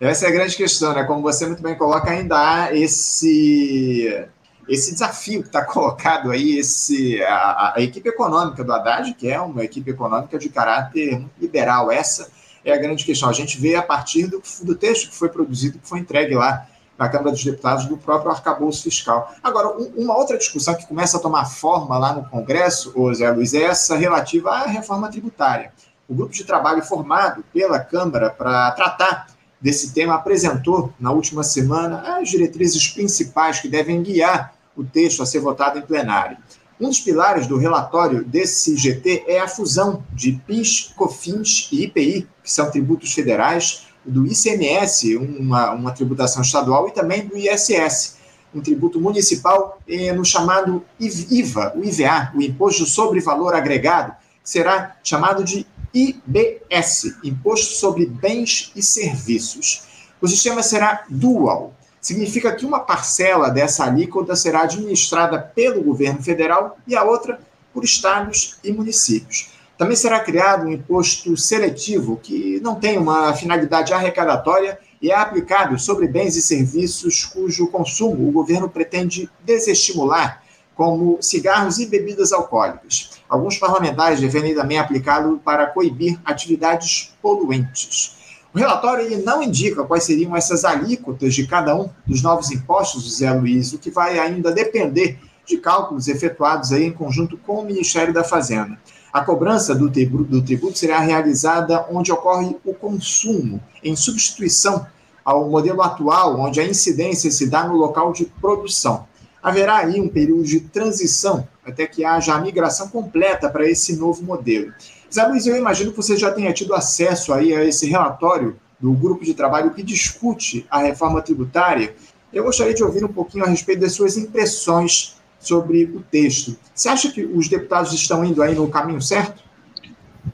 Essa 0.00 0.26
é 0.26 0.28
a 0.28 0.32
grande 0.32 0.56
questão, 0.56 0.94
né? 0.94 1.02
Como 1.04 1.22
você 1.22 1.46
muito 1.46 1.62
bem 1.62 1.74
coloca, 1.74 2.10
ainda 2.10 2.36
há 2.36 2.76
esse 2.76 4.24
esse 4.68 4.92
desafio 4.92 5.40
que 5.40 5.48
está 5.48 5.64
colocado 5.64 6.30
aí, 6.30 6.58
esse, 6.58 7.22
a, 7.22 7.74
a, 7.76 7.82
equipe 7.82 8.08
econômica 8.08 8.62
do 8.62 8.72
Haddad, 8.72 9.14
que 9.14 9.28
é 9.28 9.40
uma 9.40 9.64
equipe 9.64 9.90
econômica 9.90 10.38
de 10.38 10.48
caráter 10.48 11.24
liberal, 11.40 11.90
essa 11.90 12.30
é 12.64 12.72
a 12.72 12.76
grande 12.76 13.04
questão. 13.04 13.28
A 13.28 13.32
gente 13.32 13.58
vê 13.58 13.74
a 13.74 13.82
partir 13.82 14.26
do, 14.26 14.42
do 14.62 14.74
texto 14.74 15.08
que 15.08 15.16
foi 15.16 15.28
produzido, 15.30 15.78
que 15.78 15.88
foi 15.88 16.00
entregue 16.00 16.34
lá 16.34 16.66
na 16.98 17.08
Câmara 17.08 17.30
dos 17.30 17.44
Deputados, 17.44 17.86
do 17.86 17.96
próprio 17.96 18.30
arcabouço 18.30 18.82
fiscal. 18.82 19.32
Agora, 19.42 19.68
um, 19.68 19.92
uma 19.96 20.18
outra 20.18 20.36
discussão 20.36 20.74
que 20.74 20.86
começa 20.86 21.16
a 21.16 21.20
tomar 21.20 21.46
forma 21.46 21.96
lá 21.96 22.12
no 22.12 22.28
Congresso, 22.28 22.92
ô 22.94 23.12
Zé 23.14 23.30
Luiz, 23.30 23.54
é 23.54 23.62
essa 23.62 23.96
relativa 23.96 24.50
à 24.50 24.66
reforma 24.66 25.08
tributária. 25.08 25.72
O 26.08 26.14
grupo 26.14 26.32
de 26.32 26.44
trabalho 26.44 26.82
formado 26.82 27.44
pela 27.52 27.78
Câmara 27.78 28.30
para 28.30 28.72
tratar 28.72 29.28
desse 29.60 29.92
tema 29.92 30.14
apresentou 30.14 30.92
na 30.98 31.10
última 31.10 31.42
semana 31.42 32.18
as 32.18 32.28
diretrizes 32.28 32.88
principais 32.88 33.60
que 33.60 33.68
devem 33.68 34.02
guiar 34.02 34.57
o 34.78 34.84
texto 34.84 35.22
a 35.22 35.26
ser 35.26 35.40
votado 35.40 35.78
em 35.78 35.82
plenário. 35.82 36.38
Um 36.80 36.88
dos 36.88 37.00
pilares 37.00 37.48
do 37.48 37.58
relatório 37.58 38.24
desse 38.24 38.76
GT 38.76 39.24
é 39.26 39.40
a 39.40 39.48
fusão 39.48 40.04
de 40.12 40.40
PIS, 40.46 40.92
COFINS 40.96 41.68
e 41.72 41.84
IPI, 41.84 42.28
que 42.42 42.50
são 42.50 42.70
tributos 42.70 43.12
federais, 43.12 43.88
do 44.04 44.24
ICMS, 44.26 45.16
uma, 45.16 45.72
uma 45.72 45.90
tributação 45.90 46.40
estadual, 46.40 46.88
e 46.88 46.92
também 46.92 47.26
do 47.26 47.36
ISS, 47.36 48.16
um 48.54 48.60
tributo 48.60 49.00
municipal, 49.00 49.78
eh, 49.86 50.12
no 50.12 50.24
chamado 50.24 50.82
IVA, 50.98 51.74
o 51.76 51.84
IVA, 51.84 52.32
o 52.34 52.40
Imposto 52.40 52.86
sobre 52.86 53.20
Valor 53.20 53.54
Agregado, 53.54 54.12
que 54.42 54.48
será 54.48 54.96
chamado 55.02 55.44
de 55.44 55.66
IBS, 55.92 57.16
Imposto 57.22 57.74
sobre 57.74 58.06
Bens 58.06 58.72
e 58.74 58.82
Serviços. 58.82 59.82
O 60.20 60.28
sistema 60.28 60.62
será 60.62 61.04
dual, 61.10 61.74
significa 62.00 62.54
que 62.54 62.66
uma 62.66 62.80
parcela 62.80 63.50
dessa 63.50 63.84
alíquota 63.84 64.36
será 64.36 64.62
administrada 64.62 65.38
pelo 65.38 65.82
governo 65.82 66.22
federal 66.22 66.78
e 66.86 66.96
a 66.96 67.02
outra 67.02 67.40
por 67.72 67.84
estados 67.84 68.58
e 68.62 68.72
municípios. 68.72 69.50
Também 69.76 69.96
será 69.96 70.18
criado 70.18 70.66
um 70.66 70.72
imposto 70.72 71.36
seletivo 71.36 72.18
que 72.20 72.58
não 72.60 72.74
tem 72.74 72.98
uma 72.98 73.32
finalidade 73.32 73.92
arrecadatória 73.92 74.78
e 75.00 75.12
é 75.12 75.14
aplicado 75.14 75.78
sobre 75.78 76.08
bens 76.08 76.34
e 76.36 76.42
serviços 76.42 77.24
cujo 77.24 77.68
consumo 77.68 78.28
o 78.28 78.32
governo 78.32 78.68
pretende 78.68 79.30
desestimular, 79.44 80.42
como 80.74 81.18
cigarros 81.20 81.78
e 81.78 81.86
bebidas 81.86 82.32
alcoólicas. 82.32 83.10
Alguns 83.28 83.56
parlamentares 83.56 84.20
defendem 84.20 84.54
também 84.54 84.78
aplicá-lo 84.78 85.38
para 85.38 85.66
coibir 85.66 86.18
atividades 86.24 87.14
poluentes. 87.22 88.17
O 88.54 88.58
relatório 88.58 89.04
ele 89.04 89.22
não 89.22 89.42
indica 89.42 89.84
quais 89.84 90.04
seriam 90.04 90.34
essas 90.34 90.64
alíquotas 90.64 91.34
de 91.34 91.46
cada 91.46 91.76
um 91.76 91.90
dos 92.06 92.22
novos 92.22 92.50
impostos, 92.50 93.04
José 93.04 93.30
Luiz, 93.30 93.72
o 93.72 93.78
que 93.78 93.90
vai 93.90 94.18
ainda 94.18 94.50
depender 94.50 95.18
de 95.46 95.58
cálculos 95.58 96.08
efetuados 96.08 96.72
aí 96.72 96.84
em 96.84 96.92
conjunto 96.92 97.36
com 97.38 97.60
o 97.60 97.64
Ministério 97.64 98.12
da 98.12 98.24
Fazenda. 98.24 98.78
A 99.12 99.22
cobrança 99.22 99.74
do 99.74 99.90
tributo, 99.90 100.24
do 100.24 100.42
tributo 100.42 100.78
será 100.78 100.98
realizada 100.98 101.86
onde 101.90 102.12
ocorre 102.12 102.56
o 102.64 102.74
consumo, 102.74 103.60
em 103.82 103.96
substituição 103.96 104.86
ao 105.24 105.48
modelo 105.48 105.82
atual, 105.82 106.38
onde 106.40 106.60
a 106.60 106.66
incidência 106.66 107.30
se 107.30 107.48
dá 107.48 107.66
no 107.66 107.76
local 107.76 108.12
de 108.12 108.26
produção. 108.40 109.06
Haverá 109.42 109.78
aí 109.78 110.00
um 110.00 110.08
período 110.08 110.42
de 110.44 110.60
transição 110.60 111.46
até 111.64 111.86
que 111.86 112.04
haja 112.04 112.34
a 112.34 112.40
migração 112.40 112.88
completa 112.88 113.48
para 113.48 113.68
esse 113.68 113.96
novo 113.96 114.22
modelo. 114.22 114.72
Zé 115.12 115.26
Luiz, 115.26 115.46
eu 115.46 115.56
imagino 115.56 115.90
que 115.90 115.96
você 115.96 116.16
já 116.16 116.30
tenha 116.30 116.52
tido 116.52 116.74
acesso 116.74 117.32
aí 117.32 117.54
a 117.54 117.64
esse 117.64 117.86
relatório 117.86 118.58
do 118.78 118.92
grupo 118.92 119.24
de 119.24 119.34
trabalho 119.34 119.72
que 119.72 119.82
discute 119.82 120.66
a 120.70 120.80
reforma 120.80 121.22
tributária. 121.22 121.94
Eu 122.32 122.44
gostaria 122.44 122.74
de 122.74 122.84
ouvir 122.84 123.04
um 123.04 123.12
pouquinho 123.12 123.44
a 123.44 123.48
respeito 123.48 123.80
das 123.80 123.92
suas 123.92 124.16
impressões 124.16 125.16
sobre 125.40 125.84
o 125.84 126.00
texto. 126.00 126.56
Você 126.74 126.88
acha 126.88 127.10
que 127.10 127.24
os 127.24 127.48
deputados 127.48 127.92
estão 127.92 128.24
indo 128.24 128.42
aí 128.42 128.54
no 128.54 128.68
caminho 128.68 129.00
certo? 129.00 129.42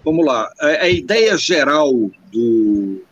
Vamos 0.04 0.26
lá. 0.26 0.50
A, 0.60 0.88
ideia 0.88 1.36
geral 1.36 1.92
do, 2.32 3.02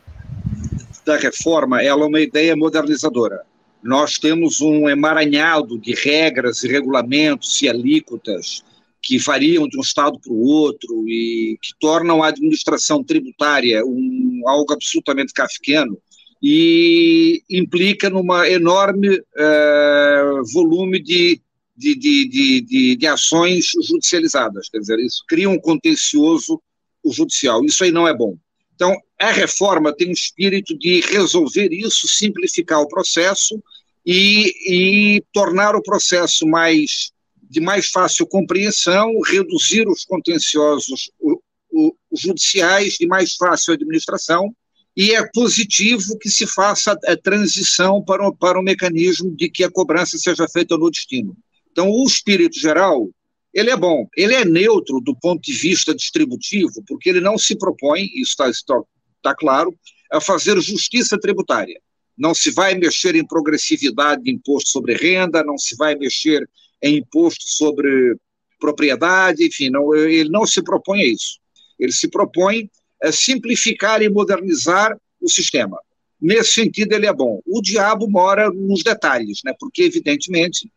da 1.04 1.16
reforma 1.16 1.81
ela 1.83 2.04
é 2.04 2.07
uma 2.07 2.21
ideia 2.21 2.57
modernizadora. 2.57 3.42
Nós 3.83 4.19
temos 4.19 4.61
um 4.61 4.88
emaranhado 4.88 5.78
de 5.78 5.95
regras 5.95 6.62
e 6.62 6.69
regulamentos 6.69 7.61
e 7.62 7.69
alíquotas 7.69 8.64
que 9.02 9.18
variam 9.18 9.66
de 9.68 9.76
um 9.76 9.80
estado 9.80 10.18
para 10.21 10.32
o 10.32 10.40
outro 10.40 11.09
e 11.09 11.59
que 11.61 11.73
tornam 11.80 12.23
a 12.23 12.28
administração 12.28 13.02
tributária 13.02 13.85
um, 13.85 14.42
algo 14.47 14.73
absolutamente 14.73 15.32
kafkiano 15.32 15.99
e 16.42 17.42
implica 17.50 18.09
numa 18.09 18.49
enorme 18.49 19.16
uh, 19.16 20.52
volume 20.52 21.02
de 21.02 21.40
de, 21.75 21.94
de, 21.97 22.61
de, 22.62 22.97
de, 22.97 23.06
ações 23.06 23.71
judicializadas, 23.88 24.68
quer 24.68 24.78
dizer, 24.78 25.00
isso 25.00 25.25
cria 25.26 25.49
um 25.49 25.59
contencioso 25.59 26.62
judicial. 27.04 27.64
Isso 27.64 27.82
aí 27.82 27.90
não 27.90 28.06
é 28.06 28.14
bom. 28.14 28.37
Então, 28.75 28.94
a 29.18 29.30
reforma 29.30 29.92
tem 29.92 30.09
um 30.09 30.12
espírito 30.12 30.76
de 30.78 31.00
resolver 31.00 31.73
isso, 31.73 32.06
simplificar 32.06 32.80
o 32.80 32.88
processo 32.88 33.61
e, 34.04 34.52
e 34.68 35.25
tornar 35.32 35.75
o 35.75 35.82
processo 35.82 36.47
mais 36.47 37.11
de 37.52 37.61
mais 37.61 37.90
fácil 37.90 38.26
compreensão, 38.26 39.21
reduzir 39.21 39.87
os 39.87 40.06
contenciosos 40.06 41.11
o, 41.21 41.38
o, 41.71 41.94
judiciais 42.11 42.94
de 42.94 43.06
mais 43.06 43.35
fácil 43.35 43.75
administração, 43.75 44.56
e 44.97 45.14
é 45.14 45.23
positivo 45.35 46.18
que 46.18 46.30
se 46.30 46.47
faça 46.47 46.99
a, 47.06 47.16
transição 47.16 48.02
para 48.02 48.26
o, 48.26 48.35
para 48.35 48.59
o 48.59 48.62
mecanismo 48.62 49.37
de 49.37 49.50
que 49.50 49.64
a 49.64 49.71
cobrança 49.71 50.16
seja 50.16 50.49
feita 50.49 50.78
no 50.78 50.90
destino. 50.90 51.37
Então, 51.71 51.90
o 51.90 52.06
espírito 52.06 52.59
geral, 52.59 53.11
ele 53.52 53.68
é 53.68 53.76
bom, 53.76 54.09
ele 54.16 54.35
é 54.35 54.47
neutro 54.47 54.99
do 55.00 55.14
ponto 55.14 55.42
de 55.42 55.52
vista 55.52 55.94
distributivo, 55.94 56.82
porque 56.88 57.11
ele 57.11 57.21
não 57.21 57.37
se 57.37 57.54
propõe, 57.54 58.09
isso 58.14 58.35
está 58.42 58.80
tá 59.23 59.35
claro, 59.35 59.75
a 60.11 60.23
fazer 60.23 60.59
justiça 60.59 61.18
tributária. 61.18 61.78
Não 62.16 62.35
se 62.35 62.50
vai 62.50 62.75
mexer 62.75 63.14
em 63.14 63.26
progressividade 63.26 64.23
de 64.23 64.30
imposto 64.30 64.71
sobre 64.71 64.94
renda, 64.94 65.44
não 65.44 65.59
se 65.59 65.76
vai 65.76 65.94
mexer 65.94 66.49
em 66.82 66.98
imposto 66.98 67.44
sobre 67.46 68.16
propriedade, 68.58 69.46
enfim, 69.46 69.70
não, 69.70 69.94
ele 69.94 70.28
não 70.28 70.46
se 70.46 70.62
propõe 70.62 71.02
a 71.02 71.06
isso. 71.06 71.38
Ele 71.78 71.92
se 71.92 72.08
propõe 72.08 72.70
a 73.02 73.10
simplificar 73.10 74.02
e 74.02 74.08
modernizar 74.08 74.96
o 75.20 75.28
sistema. 75.28 75.78
Nesse 76.20 76.52
sentido, 76.52 76.92
ele 76.92 77.06
é 77.06 77.12
bom. 77.12 77.40
O 77.44 77.60
diabo 77.60 78.08
mora 78.08 78.48
nos 78.50 78.84
detalhes, 78.84 79.40
né? 79.44 79.52
porque, 79.58 79.82
evidentemente, 79.82 80.70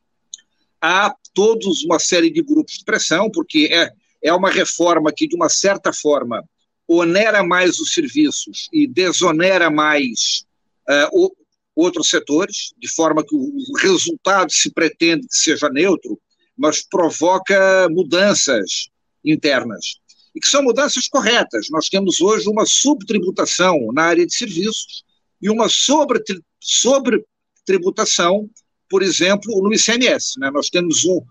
há 0.82 1.14
todos 1.34 1.84
uma 1.84 2.00
série 2.00 2.32
de 2.32 2.42
grupos 2.42 2.80
de 2.80 2.86
pressão, 2.86 3.30
porque 3.30 3.70
é, 3.72 3.92
é 4.24 4.34
uma 4.34 4.50
reforma 4.50 5.12
que, 5.16 5.28
de 5.28 5.36
uma 5.36 5.50
certa 5.50 5.94
forma, 5.94 6.44
onera 6.88 7.44
mais 7.44 7.80
os 7.80 7.94
serviços 7.94 8.68
e 8.72 8.88
desonera 8.88 9.70
mais 9.70 10.46
uh, 10.90 11.10
o, 11.12 11.32
outros 11.76 12.10
setores, 12.10 12.74
de 12.78 12.88
forma 12.88 13.24
que 13.24 13.36
o 13.36 13.78
resultado 13.78 14.52
se 14.52 14.72
pretende 14.72 15.28
que 15.28 15.36
seja 15.36 15.70
neutro, 15.70 16.20
mas 16.58 16.82
provoca 16.82 17.88
mudanças 17.90 18.90
internas. 19.24 19.98
E 20.34 20.40
que 20.40 20.48
são 20.48 20.64
mudanças 20.64 21.08
corretas. 21.08 21.68
Nós 21.70 21.90
temos 21.90 22.20
hoje 22.22 22.50
uma 22.50 22.66
subtributação 22.66 23.92
na 23.94 24.02
área 24.04 24.26
de 24.26 24.34
serviços 24.34 25.04
e 25.42 25.50
uma 25.50 25.68
sobretributação 25.70 28.50
por 28.90 29.04
exemplo, 29.04 29.62
no 29.62 29.74
ICMS. 29.74 30.40
Né? 30.40 30.50
Nós 30.52 30.70
temos 30.70 31.04
um, 31.06 31.22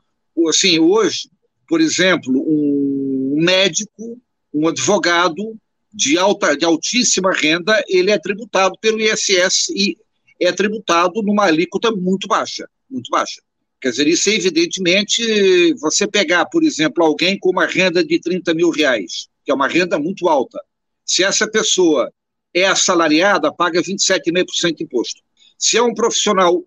assim, 0.48 0.78
hoje, 0.78 1.28
por 1.68 1.80
exemplo, 1.80 2.32
um 2.46 3.40
médico, 3.40 4.20
um 4.52 4.68
advogado 4.68 5.56
de, 5.92 6.18
alta, 6.18 6.56
de 6.56 6.64
altíssima 6.64 7.32
renda, 7.32 7.82
ele 7.88 8.10
é 8.10 8.18
tributado 8.18 8.76
pelo 8.80 9.00
ISS 9.00 9.68
e 9.70 9.96
é 10.44 10.52
tributado 10.52 11.22
numa 11.22 11.44
alíquota 11.44 11.90
muito 11.90 12.26
baixa, 12.26 12.68
muito 12.90 13.10
baixa. 13.10 13.40
Quer 13.80 13.90
dizer, 13.90 14.06
isso 14.06 14.30
evidentemente, 14.30 15.74
você 15.74 16.06
pegar, 16.06 16.46
por 16.46 16.62
exemplo, 16.62 17.04
alguém 17.04 17.38
com 17.38 17.50
uma 17.50 17.66
renda 17.66 18.02
de 18.04 18.18
30 18.18 18.54
mil 18.54 18.70
reais, 18.70 19.28
que 19.44 19.50
é 19.50 19.54
uma 19.54 19.68
renda 19.68 19.98
muito 19.98 20.28
alta, 20.28 20.58
se 21.04 21.22
essa 21.22 21.46
pessoa 21.46 22.10
é 22.54 22.64
assalariada, 22.64 23.52
paga 23.52 23.82
27,5% 23.82 24.76
de 24.76 24.84
imposto. 24.84 25.20
Se 25.58 25.76
é 25.76 25.82
um 25.82 25.92
profissional 25.92 26.64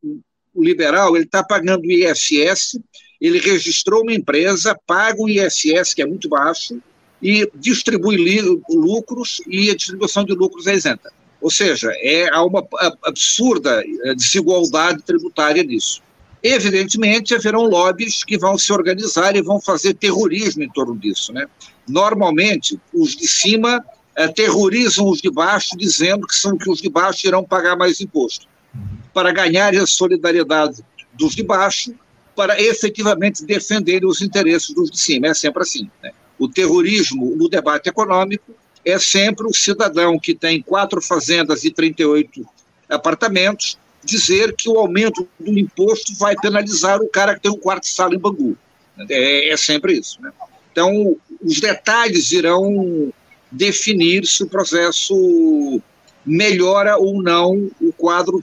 liberal 0.55 1.15
ele 1.15 1.25
está 1.25 1.43
pagando 1.43 1.89
ISS, 1.91 2.79
ele 3.19 3.39
registrou 3.39 4.03
uma 4.03 4.13
empresa, 4.13 4.77
paga 4.85 5.21
o 5.21 5.29
ISS, 5.29 5.93
que 5.93 6.01
é 6.01 6.05
muito 6.05 6.29
baixo, 6.29 6.81
e 7.21 7.49
distribui 7.55 8.17
lucros, 8.69 9.41
e 9.47 9.71
a 9.71 9.75
distribuição 9.75 10.23
de 10.23 10.33
lucros 10.33 10.67
é 10.67 10.75
isenta. 10.75 11.11
Ou 11.41 11.51
seja, 11.51 11.91
é, 11.97 12.29
há 12.33 12.43
uma 12.43 12.65
absurda 13.03 13.83
eh, 14.05 14.15
desigualdade 14.15 15.03
tributária 15.03 15.63
nisso. 15.63 16.01
Evidentemente, 16.41 17.35
haverão 17.35 17.63
lobbies 17.63 18.23
que 18.23 18.37
vão 18.37 18.57
se 18.57 18.71
organizar 18.71 19.35
e 19.35 19.41
vão 19.41 19.59
fazer 19.59 19.93
terrorismo 19.93 20.63
em 20.63 20.69
torno 20.69 20.95
disso. 20.97 21.33
Né? 21.33 21.47
Normalmente, 21.87 22.79
os 22.93 23.15
de 23.15 23.27
cima 23.27 23.83
é, 24.15 24.27
terrorizam 24.27 25.07
os 25.07 25.21
de 25.21 25.29
baixo, 25.29 25.77
dizendo 25.77 26.25
que 26.25 26.35
são 26.35 26.57
que 26.57 26.69
os 26.69 26.81
de 26.81 26.89
baixo 26.89 27.27
irão 27.27 27.43
pagar 27.43 27.75
mais 27.75 28.01
imposto 28.01 28.47
para 29.13 29.31
ganhar 29.31 29.75
a 29.75 29.87
solidariedade 29.87 30.83
dos 31.13 31.35
de 31.35 31.43
baixo, 31.43 31.93
para 32.35 32.61
efetivamente 32.61 33.43
defender 33.43 34.05
os 34.05 34.21
interesses 34.21 34.73
dos 34.73 34.91
de 34.91 34.99
cima. 34.99 35.27
É 35.27 35.33
sempre 35.33 35.63
assim. 35.63 35.89
Né? 36.03 36.11
O 36.37 36.47
terrorismo 36.47 37.35
no 37.35 37.49
debate 37.49 37.89
econômico 37.89 38.53
é 38.87 38.97
sempre 38.97 39.45
o 39.45 39.53
cidadão 39.53 40.17
que 40.17 40.33
tem 40.33 40.61
quatro 40.61 41.01
fazendas 41.01 41.65
e 41.65 41.71
38 41.71 42.47
apartamentos 42.89 43.77
dizer 44.01 44.55
que 44.55 44.69
o 44.69 44.79
aumento 44.79 45.27
do 45.37 45.59
imposto 45.59 46.15
vai 46.15 46.37
penalizar 46.37 47.01
o 47.01 47.09
cara 47.09 47.35
que 47.35 47.41
tem 47.41 47.51
um 47.51 47.59
quarto 47.59 47.83
de 47.83 47.89
sala 47.89 48.15
em 48.15 48.17
Bangu. 48.17 48.57
É, 49.09 49.49
é 49.49 49.57
sempre 49.57 49.99
isso. 49.99 50.21
Né? 50.21 50.31
Então, 50.71 51.17
os 51.43 51.59
detalhes 51.59 52.31
irão 52.31 53.11
definir 53.51 54.25
se 54.25 54.43
o 54.43 54.47
processo 54.47 55.81
melhora 56.25 56.97
ou 56.97 57.21
não 57.21 57.69
o 57.81 57.91
quadro 57.91 58.41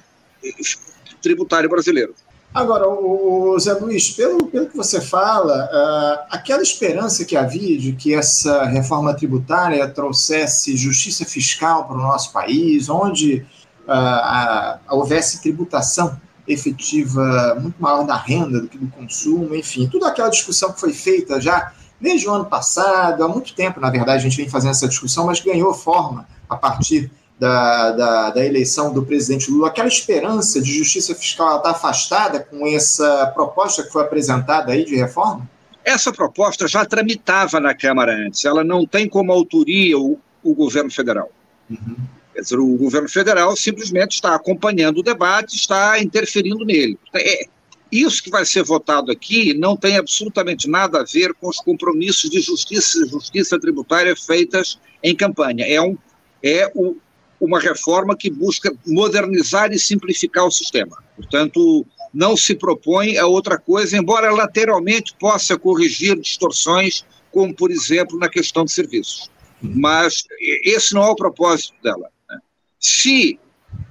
tributário 1.23 1.71
brasileiro. 1.71 2.15
Agora, 2.55 2.89
o 2.89 3.59
Zé 3.59 3.73
Luiz, 3.73 4.13
pelo, 4.13 4.47
pelo 4.47 4.69
que 4.69 4.77
você 4.77 5.01
fala, 5.01 5.65
uh, 5.65 6.27
aquela 6.31 6.63
esperança 6.63 7.25
que 7.25 7.37
havia 7.37 7.77
de 7.77 7.95
que 7.95 8.15
essa 8.15 8.65
reforma 8.67 9.13
tributária 9.13 9.89
trouxesse 9.89 10.77
justiça 10.77 11.25
fiscal 11.25 11.89
para 11.89 11.97
o 11.97 12.01
nosso 12.01 12.33
país, 12.33 12.89
onde 12.89 13.45
uh, 13.89 13.91
a, 13.91 14.79
houvesse 14.91 15.43
tributação 15.43 16.17
efetiva 16.47 17.59
muito 17.61 17.83
maior 17.83 18.07
da 18.07 18.15
renda 18.15 18.61
do 18.61 18.69
que 18.69 18.79
do 18.79 18.87
consumo, 18.87 19.53
enfim, 19.57 19.89
toda 19.89 20.07
aquela 20.07 20.29
discussão 20.29 20.73
que 20.73 20.79
foi 20.79 20.93
feita 20.93 21.41
já 21.41 21.73
desde 22.01 22.29
o 22.29 22.33
ano 22.33 22.45
passado, 22.45 23.25
há 23.25 23.29
muito 23.29 23.53
tempo, 23.55 23.81
na 23.81 23.91
verdade, 23.91 24.19
a 24.19 24.29
gente 24.29 24.37
vem 24.37 24.49
fazendo 24.49 24.71
essa 24.71 24.87
discussão, 24.87 25.27
mas 25.27 25.41
ganhou 25.41 25.75
forma 25.75 26.29
a 26.49 26.55
partir 26.55 27.11
da, 27.39 27.91
da, 27.93 28.31
da, 28.31 28.45
eleição 28.45 28.93
do 28.93 29.05
presidente 29.05 29.51
Lula, 29.51 29.69
aquela 29.69 29.89
esperança 29.89 30.61
de 30.61 30.73
justiça 30.73 31.15
fiscal 31.15 31.59
está 31.59 31.71
afastada 31.71 32.41
com 32.41 32.67
essa 32.67 33.27
proposta 33.35 33.83
que 33.83 33.91
foi 33.91 34.03
apresentada 34.03 34.73
aí 34.73 34.85
de 34.85 34.95
reforma? 34.95 35.49
Essa 35.85 36.13
proposta 36.13 36.67
já 36.67 36.85
tramitava 36.87 37.61
na 37.61 37.75
Câmara 37.75 38.15
antes, 38.15 38.45
ela 38.45 38.65
não 38.65 38.87
tem 38.87 39.09
como 39.09 39.33
autoria 39.33 39.99
o, 39.99 40.19
o 40.43 40.55
governo 40.55 40.91
federal. 40.91 41.31
Uhum. 41.69 41.97
Quer 42.33 42.41
dizer, 42.41 42.59
o 42.59 42.77
governo 42.77 43.09
federal 43.09 43.57
simplesmente 43.57 44.13
está 44.13 44.35
acompanhando 44.35 44.99
o 44.99 45.03
debate, 45.03 45.57
está 45.57 46.01
interferindo 46.01 46.65
nele. 46.65 46.99
É, 47.15 47.47
isso 47.93 48.23
que 48.23 48.31
vai 48.31 48.45
ser 48.45 48.65
votado 48.65 49.13
aqui 49.13 49.55
não 49.55 49.77
tem 49.77 49.97
absolutamente 49.97 50.69
nada 50.69 51.01
a 51.01 51.05
ver 51.05 51.33
com 51.35 51.49
os 51.49 51.59
compromissos 51.59 52.29
de 52.29 52.41
justiça, 52.41 53.07
justiça 53.07 53.59
tributária 53.61 54.17
feitas 54.17 54.81
em 55.01 55.15
campanha. 55.15 55.65
É, 55.65 55.81
um, 55.81 55.97
é 56.43 56.73
o, 56.75 56.97
uma 57.41 57.61
reforma 57.61 58.17
que 58.17 58.31
busca 58.31 58.75
modernizar 58.87 59.73
e 59.73 59.79
simplificar 59.79 60.47
o 60.47 60.51
sistema. 60.51 61.03
Portanto, 61.17 61.87
não 62.13 62.37
se 62.37 62.55
propõe 62.55 63.19
a 63.19 63.27
outra 63.27 63.59
coisa, 63.59 63.97
embora 63.97 64.33
lateralmente 64.33 65.15
possa 65.19 65.59
corrigir 65.59 66.19
distorções, 66.19 67.05
como, 67.33 67.55
por 67.55 67.71
exemplo, 67.71 68.19
na 68.19 68.29
questão 68.29 68.65
de 68.65 68.73
serviços. 68.73 69.31
Mas 69.61 70.25
esse 70.63 70.95
não 70.95 71.03
é 71.03 71.09
o 71.09 71.17
propósito 71.17 71.75
dela. 71.83 72.09
Né? 72.29 72.39
Se 72.79 73.39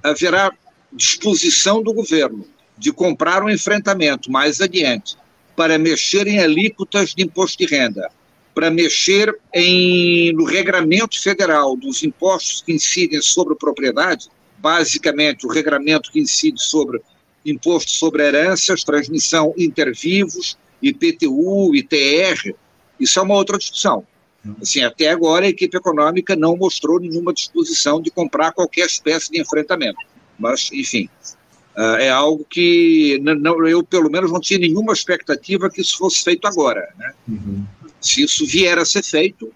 haverá 0.02 0.52
disposição 0.92 1.82
do 1.82 1.92
governo 1.92 2.46
de 2.78 2.92
comprar 2.92 3.42
um 3.42 3.50
enfrentamento 3.50 4.30
mais 4.30 4.60
adiante 4.60 5.16
para 5.56 5.78
mexer 5.78 6.26
em 6.26 6.40
alíquotas 6.40 7.14
de 7.14 7.22
imposto 7.22 7.58
de 7.58 7.66
renda, 7.66 8.10
para 8.54 8.70
mexer 8.70 9.36
em, 9.52 10.32
no 10.32 10.44
regramento 10.44 11.20
federal 11.20 11.76
dos 11.76 12.02
impostos 12.02 12.62
que 12.62 12.72
incidem 12.72 13.20
sobre 13.20 13.54
propriedade, 13.56 14.28
basicamente 14.58 15.46
o 15.46 15.50
regramento 15.50 16.10
que 16.12 16.20
incide 16.20 16.62
sobre 16.62 17.02
imposto 17.44 17.90
sobre 17.90 18.22
heranças, 18.22 18.84
transmissão 18.84 19.52
intervivos, 19.58 20.56
IPTU, 20.80 21.74
ITR, 21.74 22.54
isso 22.98 23.18
é 23.18 23.22
uma 23.22 23.34
outra 23.34 23.58
discussão. 23.58 24.06
Assim, 24.60 24.82
até 24.82 25.08
agora 25.08 25.46
a 25.46 25.48
equipe 25.48 25.76
econômica 25.76 26.36
não 26.36 26.56
mostrou 26.56 27.00
nenhuma 27.00 27.32
disposição 27.32 28.00
de 28.00 28.10
comprar 28.10 28.52
qualquer 28.52 28.86
espécie 28.86 29.30
de 29.30 29.40
enfrentamento. 29.40 29.98
Mas, 30.38 30.70
enfim, 30.72 31.08
uh, 31.76 31.96
é 31.96 32.10
algo 32.10 32.44
que 32.48 33.18
não, 33.22 33.66
eu, 33.66 33.82
pelo 33.82 34.10
menos, 34.10 34.30
não 34.30 34.40
tinha 34.40 34.58
nenhuma 34.58 34.92
expectativa 34.92 35.70
que 35.70 35.80
isso 35.80 35.96
fosse 35.96 36.22
feito 36.22 36.46
agora. 36.46 36.92
Né? 36.98 37.12
Uhum. 37.28 37.64
Se 38.04 38.22
isso 38.22 38.44
vier 38.46 38.78
a 38.78 38.84
ser 38.84 39.02
feito, 39.02 39.50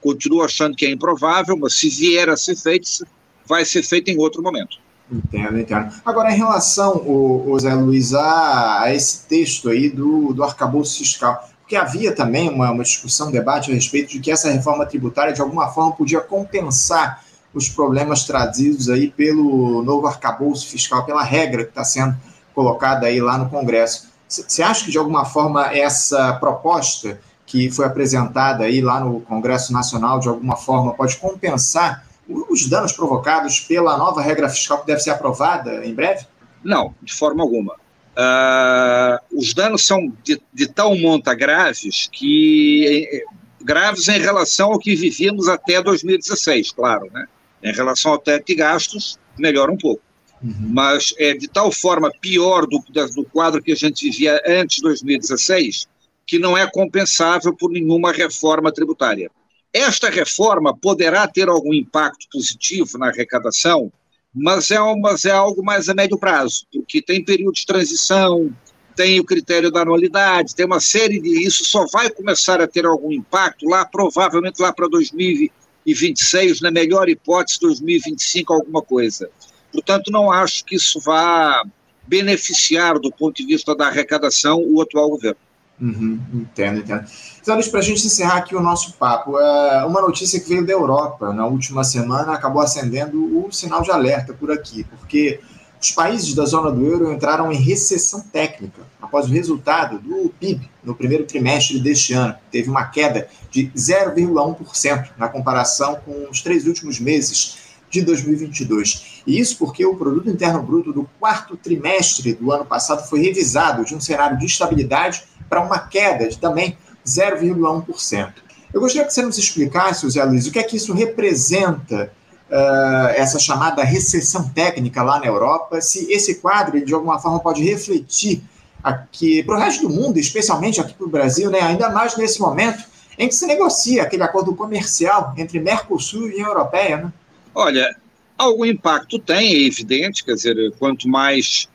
continuo 0.00 0.42
achando 0.42 0.76
que 0.76 0.86
é 0.86 0.90
improvável, 0.90 1.56
mas 1.56 1.74
se 1.74 1.88
vier 1.88 2.28
a 2.30 2.36
ser 2.36 2.54
feito, 2.54 3.04
vai 3.44 3.64
ser 3.64 3.82
feito 3.82 4.08
em 4.08 4.16
outro 4.16 4.40
momento. 4.40 4.78
Entendo, 5.10 5.58
entendo. 5.58 5.92
Agora, 6.04 6.32
em 6.32 6.36
relação, 6.36 6.96
o, 6.98 7.50
o 7.50 7.58
Zé 7.58 7.74
Luiz, 7.74 8.14
a, 8.14 8.82
a, 8.82 8.94
esse 8.94 9.26
texto 9.26 9.68
aí 9.68 9.90
do, 9.90 10.32
do 10.32 10.44
arcabouço 10.44 10.98
fiscal, 10.98 11.48
porque 11.60 11.74
havia 11.74 12.14
também 12.14 12.48
uma, 12.48 12.70
uma 12.70 12.84
discussão, 12.84 13.28
um 13.28 13.32
debate 13.32 13.70
a 13.70 13.74
respeito 13.74 14.10
de 14.10 14.20
que 14.20 14.30
essa 14.30 14.48
reforma 14.50 14.86
tributária, 14.86 15.32
de 15.32 15.40
alguma 15.40 15.68
forma, 15.68 15.92
podia 15.92 16.20
compensar 16.20 17.24
os 17.52 17.68
problemas 17.68 18.24
trazidos 18.24 18.88
aí 18.88 19.10
pelo 19.10 19.82
novo 19.82 20.06
arcabouço 20.06 20.68
fiscal, 20.68 21.04
pela 21.04 21.24
regra 21.24 21.64
que 21.64 21.70
está 21.70 21.84
sendo 21.84 22.16
colocada 22.54 23.08
aí 23.08 23.20
lá 23.20 23.36
no 23.36 23.50
Congresso. 23.50 24.14
Você 24.28 24.62
acha 24.62 24.84
que, 24.84 24.90
de 24.90 24.98
alguma 24.98 25.24
forma, 25.24 25.66
essa 25.72 26.32
proposta 26.34 27.20
que 27.54 27.70
foi 27.70 27.86
apresentada 27.86 28.64
aí 28.64 28.80
lá 28.80 28.98
no 28.98 29.20
Congresso 29.20 29.72
Nacional, 29.72 30.18
de 30.18 30.28
alguma 30.28 30.56
forma, 30.56 30.92
pode 30.92 31.16
compensar 31.18 32.04
os 32.28 32.66
danos 32.68 32.92
provocados 32.92 33.60
pela 33.60 33.96
nova 33.96 34.20
regra 34.20 34.48
fiscal 34.48 34.80
que 34.80 34.88
deve 34.88 34.98
ser 34.98 35.10
aprovada 35.10 35.86
em 35.86 35.94
breve? 35.94 36.26
Não, 36.64 36.92
de 37.00 37.14
forma 37.14 37.44
alguma. 37.44 37.74
Uh, 38.16 39.38
os 39.38 39.54
danos 39.54 39.86
são 39.86 40.12
de, 40.24 40.42
de, 40.52 40.66
tal 40.66 40.96
monta 40.96 41.32
graves 41.32 42.08
que 42.10 43.24
graves 43.62 44.08
em 44.08 44.18
relação 44.18 44.72
ao 44.72 44.78
que 44.80 44.96
vivíamos 44.96 45.48
até 45.48 45.80
2016, 45.80 46.72
claro, 46.72 47.08
né? 47.12 47.26
Em 47.62 47.72
relação 47.72 48.12
ao 48.12 48.18
teto 48.18 48.46
de 48.46 48.56
gastos, 48.56 49.16
melhora 49.38 49.70
um 49.70 49.78
pouco. 49.78 50.02
Uhum. 50.42 50.54
Mas 50.72 51.14
é 51.18 51.34
de 51.34 51.46
tal 51.46 51.70
forma 51.70 52.10
pior 52.20 52.66
do, 52.66 52.82
do 53.14 53.24
quadro 53.24 53.62
que 53.62 53.70
a 53.70 53.76
gente 53.76 54.10
vivia 54.10 54.42
antes 54.44 54.78
de 54.78 54.82
2016 54.82 55.93
que 56.26 56.38
não 56.38 56.56
é 56.56 56.68
compensável 56.70 57.54
por 57.54 57.70
nenhuma 57.70 58.12
reforma 58.12 58.72
tributária. 58.72 59.30
Esta 59.72 60.08
reforma 60.08 60.76
poderá 60.76 61.26
ter 61.26 61.48
algum 61.48 61.74
impacto 61.74 62.26
positivo 62.32 62.96
na 62.96 63.08
arrecadação, 63.08 63.92
mas 64.34 64.70
é, 64.70 64.78
mas 65.00 65.24
é 65.24 65.30
algo 65.30 65.64
mais 65.64 65.88
a 65.88 65.94
médio 65.94 66.18
prazo, 66.18 66.66
porque 66.72 67.02
tem 67.02 67.24
período 67.24 67.54
de 67.54 67.66
transição, 67.66 68.52
tem 68.94 69.18
o 69.20 69.24
critério 69.24 69.70
da 69.70 69.82
anualidade, 69.82 70.54
tem 70.54 70.66
uma 70.66 70.80
série 70.80 71.20
de. 71.20 71.44
Isso 71.44 71.64
só 71.64 71.86
vai 71.92 72.10
começar 72.10 72.60
a 72.60 72.66
ter 72.66 72.86
algum 72.86 73.12
impacto 73.12 73.68
lá, 73.68 73.84
provavelmente 73.84 74.60
lá 74.60 74.72
para 74.72 74.88
2026, 74.88 76.60
na 76.60 76.70
melhor 76.70 77.08
hipótese, 77.08 77.60
2025, 77.60 78.52
alguma 78.52 78.82
coisa. 78.82 79.28
Portanto, 79.72 80.10
não 80.10 80.30
acho 80.30 80.64
que 80.64 80.76
isso 80.76 81.00
vá 81.00 81.64
beneficiar, 82.06 82.98
do 82.98 83.10
ponto 83.10 83.36
de 83.36 83.46
vista 83.46 83.74
da 83.74 83.88
arrecadação, 83.88 84.62
o 84.64 84.80
atual 84.80 85.10
governo. 85.10 85.38
Uhum, 85.80 86.20
entendo, 86.32 86.78
entendo. 86.78 87.04
Então, 87.42 87.60
para 87.70 87.80
a 87.80 87.82
gente 87.82 88.06
encerrar 88.06 88.36
aqui 88.36 88.54
o 88.54 88.60
nosso 88.60 88.94
papo, 88.94 89.38
é 89.38 89.84
uma 89.84 90.00
notícia 90.00 90.38
que 90.38 90.48
veio 90.48 90.64
da 90.64 90.72
Europa 90.72 91.32
na 91.32 91.46
última 91.46 91.82
semana 91.82 92.32
acabou 92.32 92.62
acendendo 92.62 93.44
o 93.44 93.50
sinal 93.50 93.82
de 93.82 93.90
alerta 93.90 94.32
por 94.32 94.52
aqui, 94.52 94.84
porque 94.84 95.40
os 95.80 95.90
países 95.90 96.32
da 96.32 96.46
zona 96.46 96.70
do 96.70 96.86
euro 96.86 97.12
entraram 97.12 97.52
em 97.52 97.56
recessão 97.56 98.20
técnica 98.20 98.82
após 99.02 99.26
o 99.26 99.32
resultado 99.32 99.98
do 99.98 100.32
PIB 100.40 100.70
no 100.82 100.94
primeiro 100.94 101.24
trimestre 101.24 101.78
deste 101.78 102.14
ano. 102.14 102.34
Teve 102.50 102.70
uma 102.70 102.86
queda 102.86 103.28
de 103.50 103.70
0,1% 103.76 105.10
na 105.18 105.28
comparação 105.28 105.96
com 105.96 106.28
os 106.30 106.40
três 106.40 106.66
últimos 106.66 106.98
meses 106.98 107.56
de 107.90 108.00
2022. 108.00 109.22
E 109.26 109.38
isso 109.38 109.58
porque 109.58 109.84
o 109.84 109.94
produto 109.94 110.30
interno 110.30 110.62
bruto 110.62 110.92
do 110.92 111.08
quarto 111.20 111.56
trimestre 111.56 112.32
do 112.32 112.50
ano 112.50 112.64
passado 112.64 113.06
foi 113.08 113.20
revisado 113.20 113.84
de 113.84 113.94
um 113.94 114.00
cenário 114.00 114.38
de 114.38 114.46
estabilidade 114.46 115.24
para 115.54 115.62
uma 115.62 115.78
queda 115.78 116.28
de 116.28 116.36
também 116.36 116.76
0,1%. 117.06 118.32
Eu 118.72 118.80
gostaria 118.80 119.06
que 119.06 119.14
você 119.14 119.22
nos 119.22 119.38
explicasse, 119.38 120.02
José 120.02 120.24
Luiz, 120.24 120.48
o 120.48 120.50
que 120.50 120.58
é 120.58 120.64
que 120.64 120.76
isso 120.76 120.92
representa, 120.92 122.12
uh, 122.50 123.08
essa 123.14 123.38
chamada 123.38 123.84
recessão 123.84 124.48
técnica 124.48 125.00
lá 125.04 125.20
na 125.20 125.26
Europa, 125.26 125.80
se 125.80 126.12
esse 126.12 126.40
quadro, 126.40 126.84
de 126.84 126.92
alguma 126.92 127.20
forma, 127.20 127.38
pode 127.38 127.62
refletir 127.62 128.42
aqui 128.82 129.44
para 129.44 129.54
o 129.54 129.58
resto 129.60 129.86
do 129.86 129.94
mundo, 129.94 130.18
especialmente 130.18 130.80
aqui 130.80 130.92
para 130.92 131.06
o 131.06 131.10
Brasil, 131.10 131.48
né, 131.50 131.60
ainda 131.60 131.88
mais 131.88 132.16
nesse 132.16 132.40
momento 132.40 132.82
em 133.16 133.28
que 133.28 133.34
se 133.34 133.46
negocia 133.46 134.02
aquele 134.02 134.24
acordo 134.24 134.56
comercial 134.56 135.34
entre 135.36 135.60
Mercosul 135.60 136.26
e 136.26 136.32
União 136.32 136.48
Europeia, 136.48 136.96
né? 136.96 137.12
Olha, 137.54 137.94
algum 138.36 138.64
impacto 138.64 139.20
tem, 139.20 139.54
é 139.54 139.66
evidente, 139.68 140.24
quer 140.24 140.34
dizer, 140.34 140.72
quanto 140.80 141.08
mais 141.08 141.68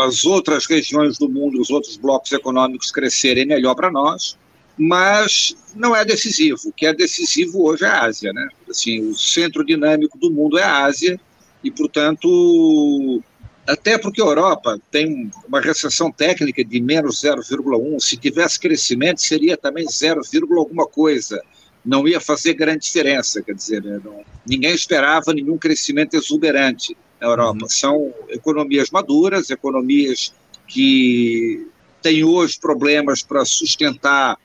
as 0.00 0.24
outras 0.24 0.66
regiões 0.66 1.18
do 1.18 1.28
mundo, 1.28 1.60
os 1.60 1.70
outros 1.70 1.96
blocos 1.96 2.32
econômicos 2.32 2.90
crescerem, 2.90 3.46
melhor 3.46 3.74
para 3.74 3.90
nós, 3.90 4.36
mas 4.76 5.56
não 5.74 5.94
é 5.94 6.04
decisivo. 6.04 6.58
O 6.66 6.72
que 6.72 6.86
é 6.86 6.94
decisivo 6.94 7.64
hoje 7.64 7.84
é 7.84 7.88
a 7.88 8.04
Ásia, 8.04 8.32
né? 8.32 8.48
Assim, 8.68 9.00
o 9.00 9.16
centro 9.16 9.64
dinâmico 9.64 10.18
do 10.18 10.30
mundo 10.30 10.58
é 10.58 10.62
a 10.62 10.84
Ásia 10.84 11.18
e, 11.62 11.70
portanto, 11.70 13.22
até 13.66 13.98
porque 13.98 14.20
a 14.20 14.26
Europa 14.26 14.78
tem 14.90 15.30
uma 15.48 15.60
recessão 15.60 16.12
técnica 16.12 16.64
de 16.64 16.80
menos 16.80 17.22
0,1, 17.22 18.00
se 18.00 18.16
tivesse 18.16 18.60
crescimento 18.60 19.20
seria 19.20 19.56
também 19.56 19.86
0, 19.88 20.20
alguma 20.58 20.86
coisa 20.86 21.40
não 21.84 22.06
ia 22.06 22.20
fazer 22.20 22.54
grande 22.54 22.84
diferença, 22.84 23.40
quer 23.40 23.54
dizer, 23.54 23.82
né? 23.82 24.00
não, 24.04 24.24
ninguém 24.46 24.74
esperava 24.74 25.32
nenhum 25.32 25.56
crescimento 25.56 26.14
exuberante 26.14 26.96
na 27.20 27.28
Europa. 27.28 27.62
Uhum. 27.62 27.68
São 27.68 28.14
economias 28.28 28.90
maduras, 28.90 29.50
economias 29.50 30.32
que 30.66 31.66
têm 32.02 32.24
hoje 32.24 32.58
problemas 32.58 33.22
para 33.22 33.44
sustentar 33.44 34.36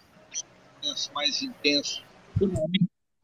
mais 1.13 1.41
intenso 1.41 2.01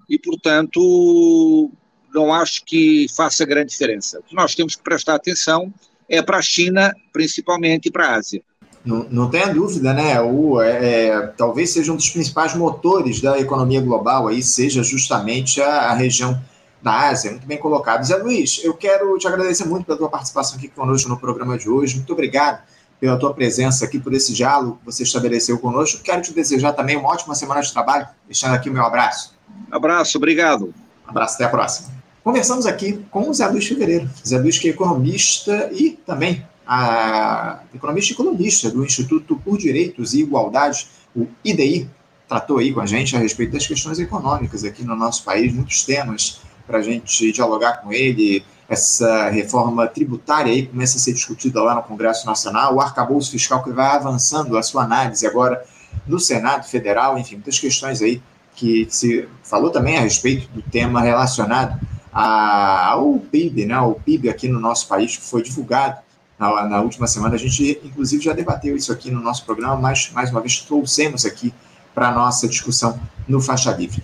e, 0.09 0.17
portanto, 0.19 1.71
não 2.13 2.33
acho 2.33 2.63
que 2.65 3.07
faça 3.15 3.45
grande 3.45 3.71
diferença. 3.71 4.19
O 4.19 4.23
que 4.23 4.35
nós 4.35 4.55
temos 4.55 4.75
que 4.75 4.83
prestar 4.83 5.15
atenção 5.15 5.73
é 6.09 6.21
para 6.21 6.37
a 6.37 6.41
China, 6.41 6.95
principalmente, 7.11 7.87
e 7.87 7.91
para 7.91 8.07
a 8.07 8.15
Ásia. 8.15 8.41
Não, 8.85 9.05
não 9.09 9.29
tenha 9.29 9.53
dúvida, 9.53 9.93
né? 9.93 10.21
O, 10.21 10.61
é, 10.61 11.07
é, 11.07 11.27
talvez 11.37 11.71
seja 11.71 11.91
um 11.91 11.97
dos 11.97 12.09
principais 12.09 12.55
motores 12.55 13.19
da 13.19 13.37
economia 13.37 13.81
global, 13.81 14.29
aí 14.29 14.41
seja 14.41 14.81
justamente 14.81 15.61
a, 15.61 15.91
a 15.91 15.93
região 15.93 16.41
da 16.81 17.09
Ásia. 17.09 17.31
Muito 17.31 17.47
bem 17.47 17.57
colocado. 17.57 18.03
Zé 18.03 18.17
Luiz, 18.17 18.61
eu 18.63 18.73
quero 18.73 19.17
te 19.17 19.27
agradecer 19.27 19.65
muito 19.65 19.85
pela 19.85 19.97
tua 19.97 20.09
participação 20.09 20.57
aqui 20.57 20.67
conosco 20.67 21.09
no 21.09 21.17
programa 21.17 21.57
de 21.57 21.69
hoje. 21.69 21.95
Muito 21.95 22.13
obrigado 22.13 22.61
pela 22.99 23.17
tua 23.17 23.33
presença 23.33 23.85
aqui, 23.85 23.99
por 23.99 24.13
esse 24.13 24.33
diálogo 24.33 24.77
que 24.79 24.85
você 24.85 25.03
estabeleceu 25.03 25.57
conosco. 25.59 26.01
Quero 26.03 26.21
te 26.21 26.33
desejar 26.33 26.73
também 26.73 26.97
uma 26.97 27.09
ótima 27.09 27.35
semana 27.35 27.61
de 27.61 27.71
trabalho, 27.71 28.07
deixando 28.25 28.55
aqui 28.55 28.69
o 28.69 28.73
meu 28.73 28.83
abraço. 28.83 29.35
Abraço, 29.71 30.17
obrigado. 30.17 30.73
Abraço, 31.05 31.35
até 31.35 31.45
a 31.45 31.49
próxima. 31.49 31.89
Conversamos 32.23 32.65
aqui 32.65 33.05
com 33.09 33.29
o 33.29 33.33
Zé 33.33 33.47
Luiz 33.47 33.67
Fevereiro. 33.67 34.09
Zé 34.27 34.37
Luiz, 34.37 34.57
que 34.59 34.67
é 34.67 34.71
economista 34.71 35.69
e 35.71 35.91
também 35.91 36.45
a 36.65 37.61
economista 37.73 38.11
e 38.11 38.15
colunista 38.15 38.69
do 38.69 38.83
Instituto 38.83 39.37
por 39.37 39.57
Direitos 39.57 40.13
e 40.13 40.21
Igualdade, 40.21 40.87
o 41.15 41.27
IDI, 41.45 41.89
tratou 42.27 42.57
aí 42.57 42.73
com 42.73 42.81
a 42.81 42.85
gente 42.85 43.15
a 43.15 43.19
respeito 43.19 43.53
das 43.53 43.65
questões 43.65 43.99
econômicas 43.99 44.65
aqui 44.65 44.83
no 44.83 44.95
nosso 44.95 45.23
país, 45.23 45.53
muitos 45.53 45.85
temas 45.85 46.41
para 46.67 46.79
a 46.79 46.81
gente 46.81 47.31
dialogar 47.31 47.81
com 47.81 47.91
ele. 47.91 48.45
Essa 48.69 49.29
reforma 49.29 49.87
tributária 49.87 50.51
aí 50.51 50.67
começa 50.67 50.97
a 50.97 50.99
ser 50.99 51.13
discutida 51.13 51.63
lá 51.63 51.73
no 51.73 51.83
Congresso 51.83 52.25
Nacional, 52.25 52.75
o 52.75 52.81
arcabouço 52.81 53.31
fiscal 53.31 53.63
que 53.63 53.71
vai 53.71 53.95
avançando 53.95 54.57
a 54.57 54.61
sua 54.61 54.83
análise 54.83 55.25
agora 55.25 55.63
no 56.05 56.19
Senado 56.19 56.67
Federal, 56.67 57.17
enfim, 57.17 57.35
muitas 57.35 57.57
questões 57.57 58.01
aí 58.01 58.21
que 58.55 58.87
se 58.89 59.29
falou 59.43 59.69
também 59.69 59.97
a 59.97 60.01
respeito 60.01 60.49
do 60.49 60.61
tema 60.61 61.01
relacionado 61.01 61.79
ao 62.11 63.19
PIB, 63.19 63.65
né? 63.67 63.79
O 63.79 63.93
PIB 63.93 64.29
aqui 64.29 64.47
no 64.47 64.59
nosso 64.59 64.87
país 64.87 65.15
que 65.15 65.23
foi 65.23 65.43
divulgado 65.43 65.99
na, 66.37 66.67
na, 66.67 66.81
última 66.81 67.05
semana. 67.05 67.35
A 67.35 67.37
gente, 67.37 67.79
inclusive, 67.83 68.23
já 68.23 68.33
debateu 68.33 68.75
isso 68.75 68.91
aqui 68.91 69.11
no 69.11 69.21
nosso 69.21 69.45
programa, 69.45 69.75
mas, 69.75 70.09
mais 70.11 70.31
uma 70.31 70.41
vez, 70.41 70.59
trouxemos 70.59 71.25
aqui 71.25 71.53
para 71.93 72.09
a 72.09 72.11
nossa 72.11 72.47
discussão 72.47 72.99
no 73.27 73.39
Faixa 73.39 73.71
Livre. 73.71 74.03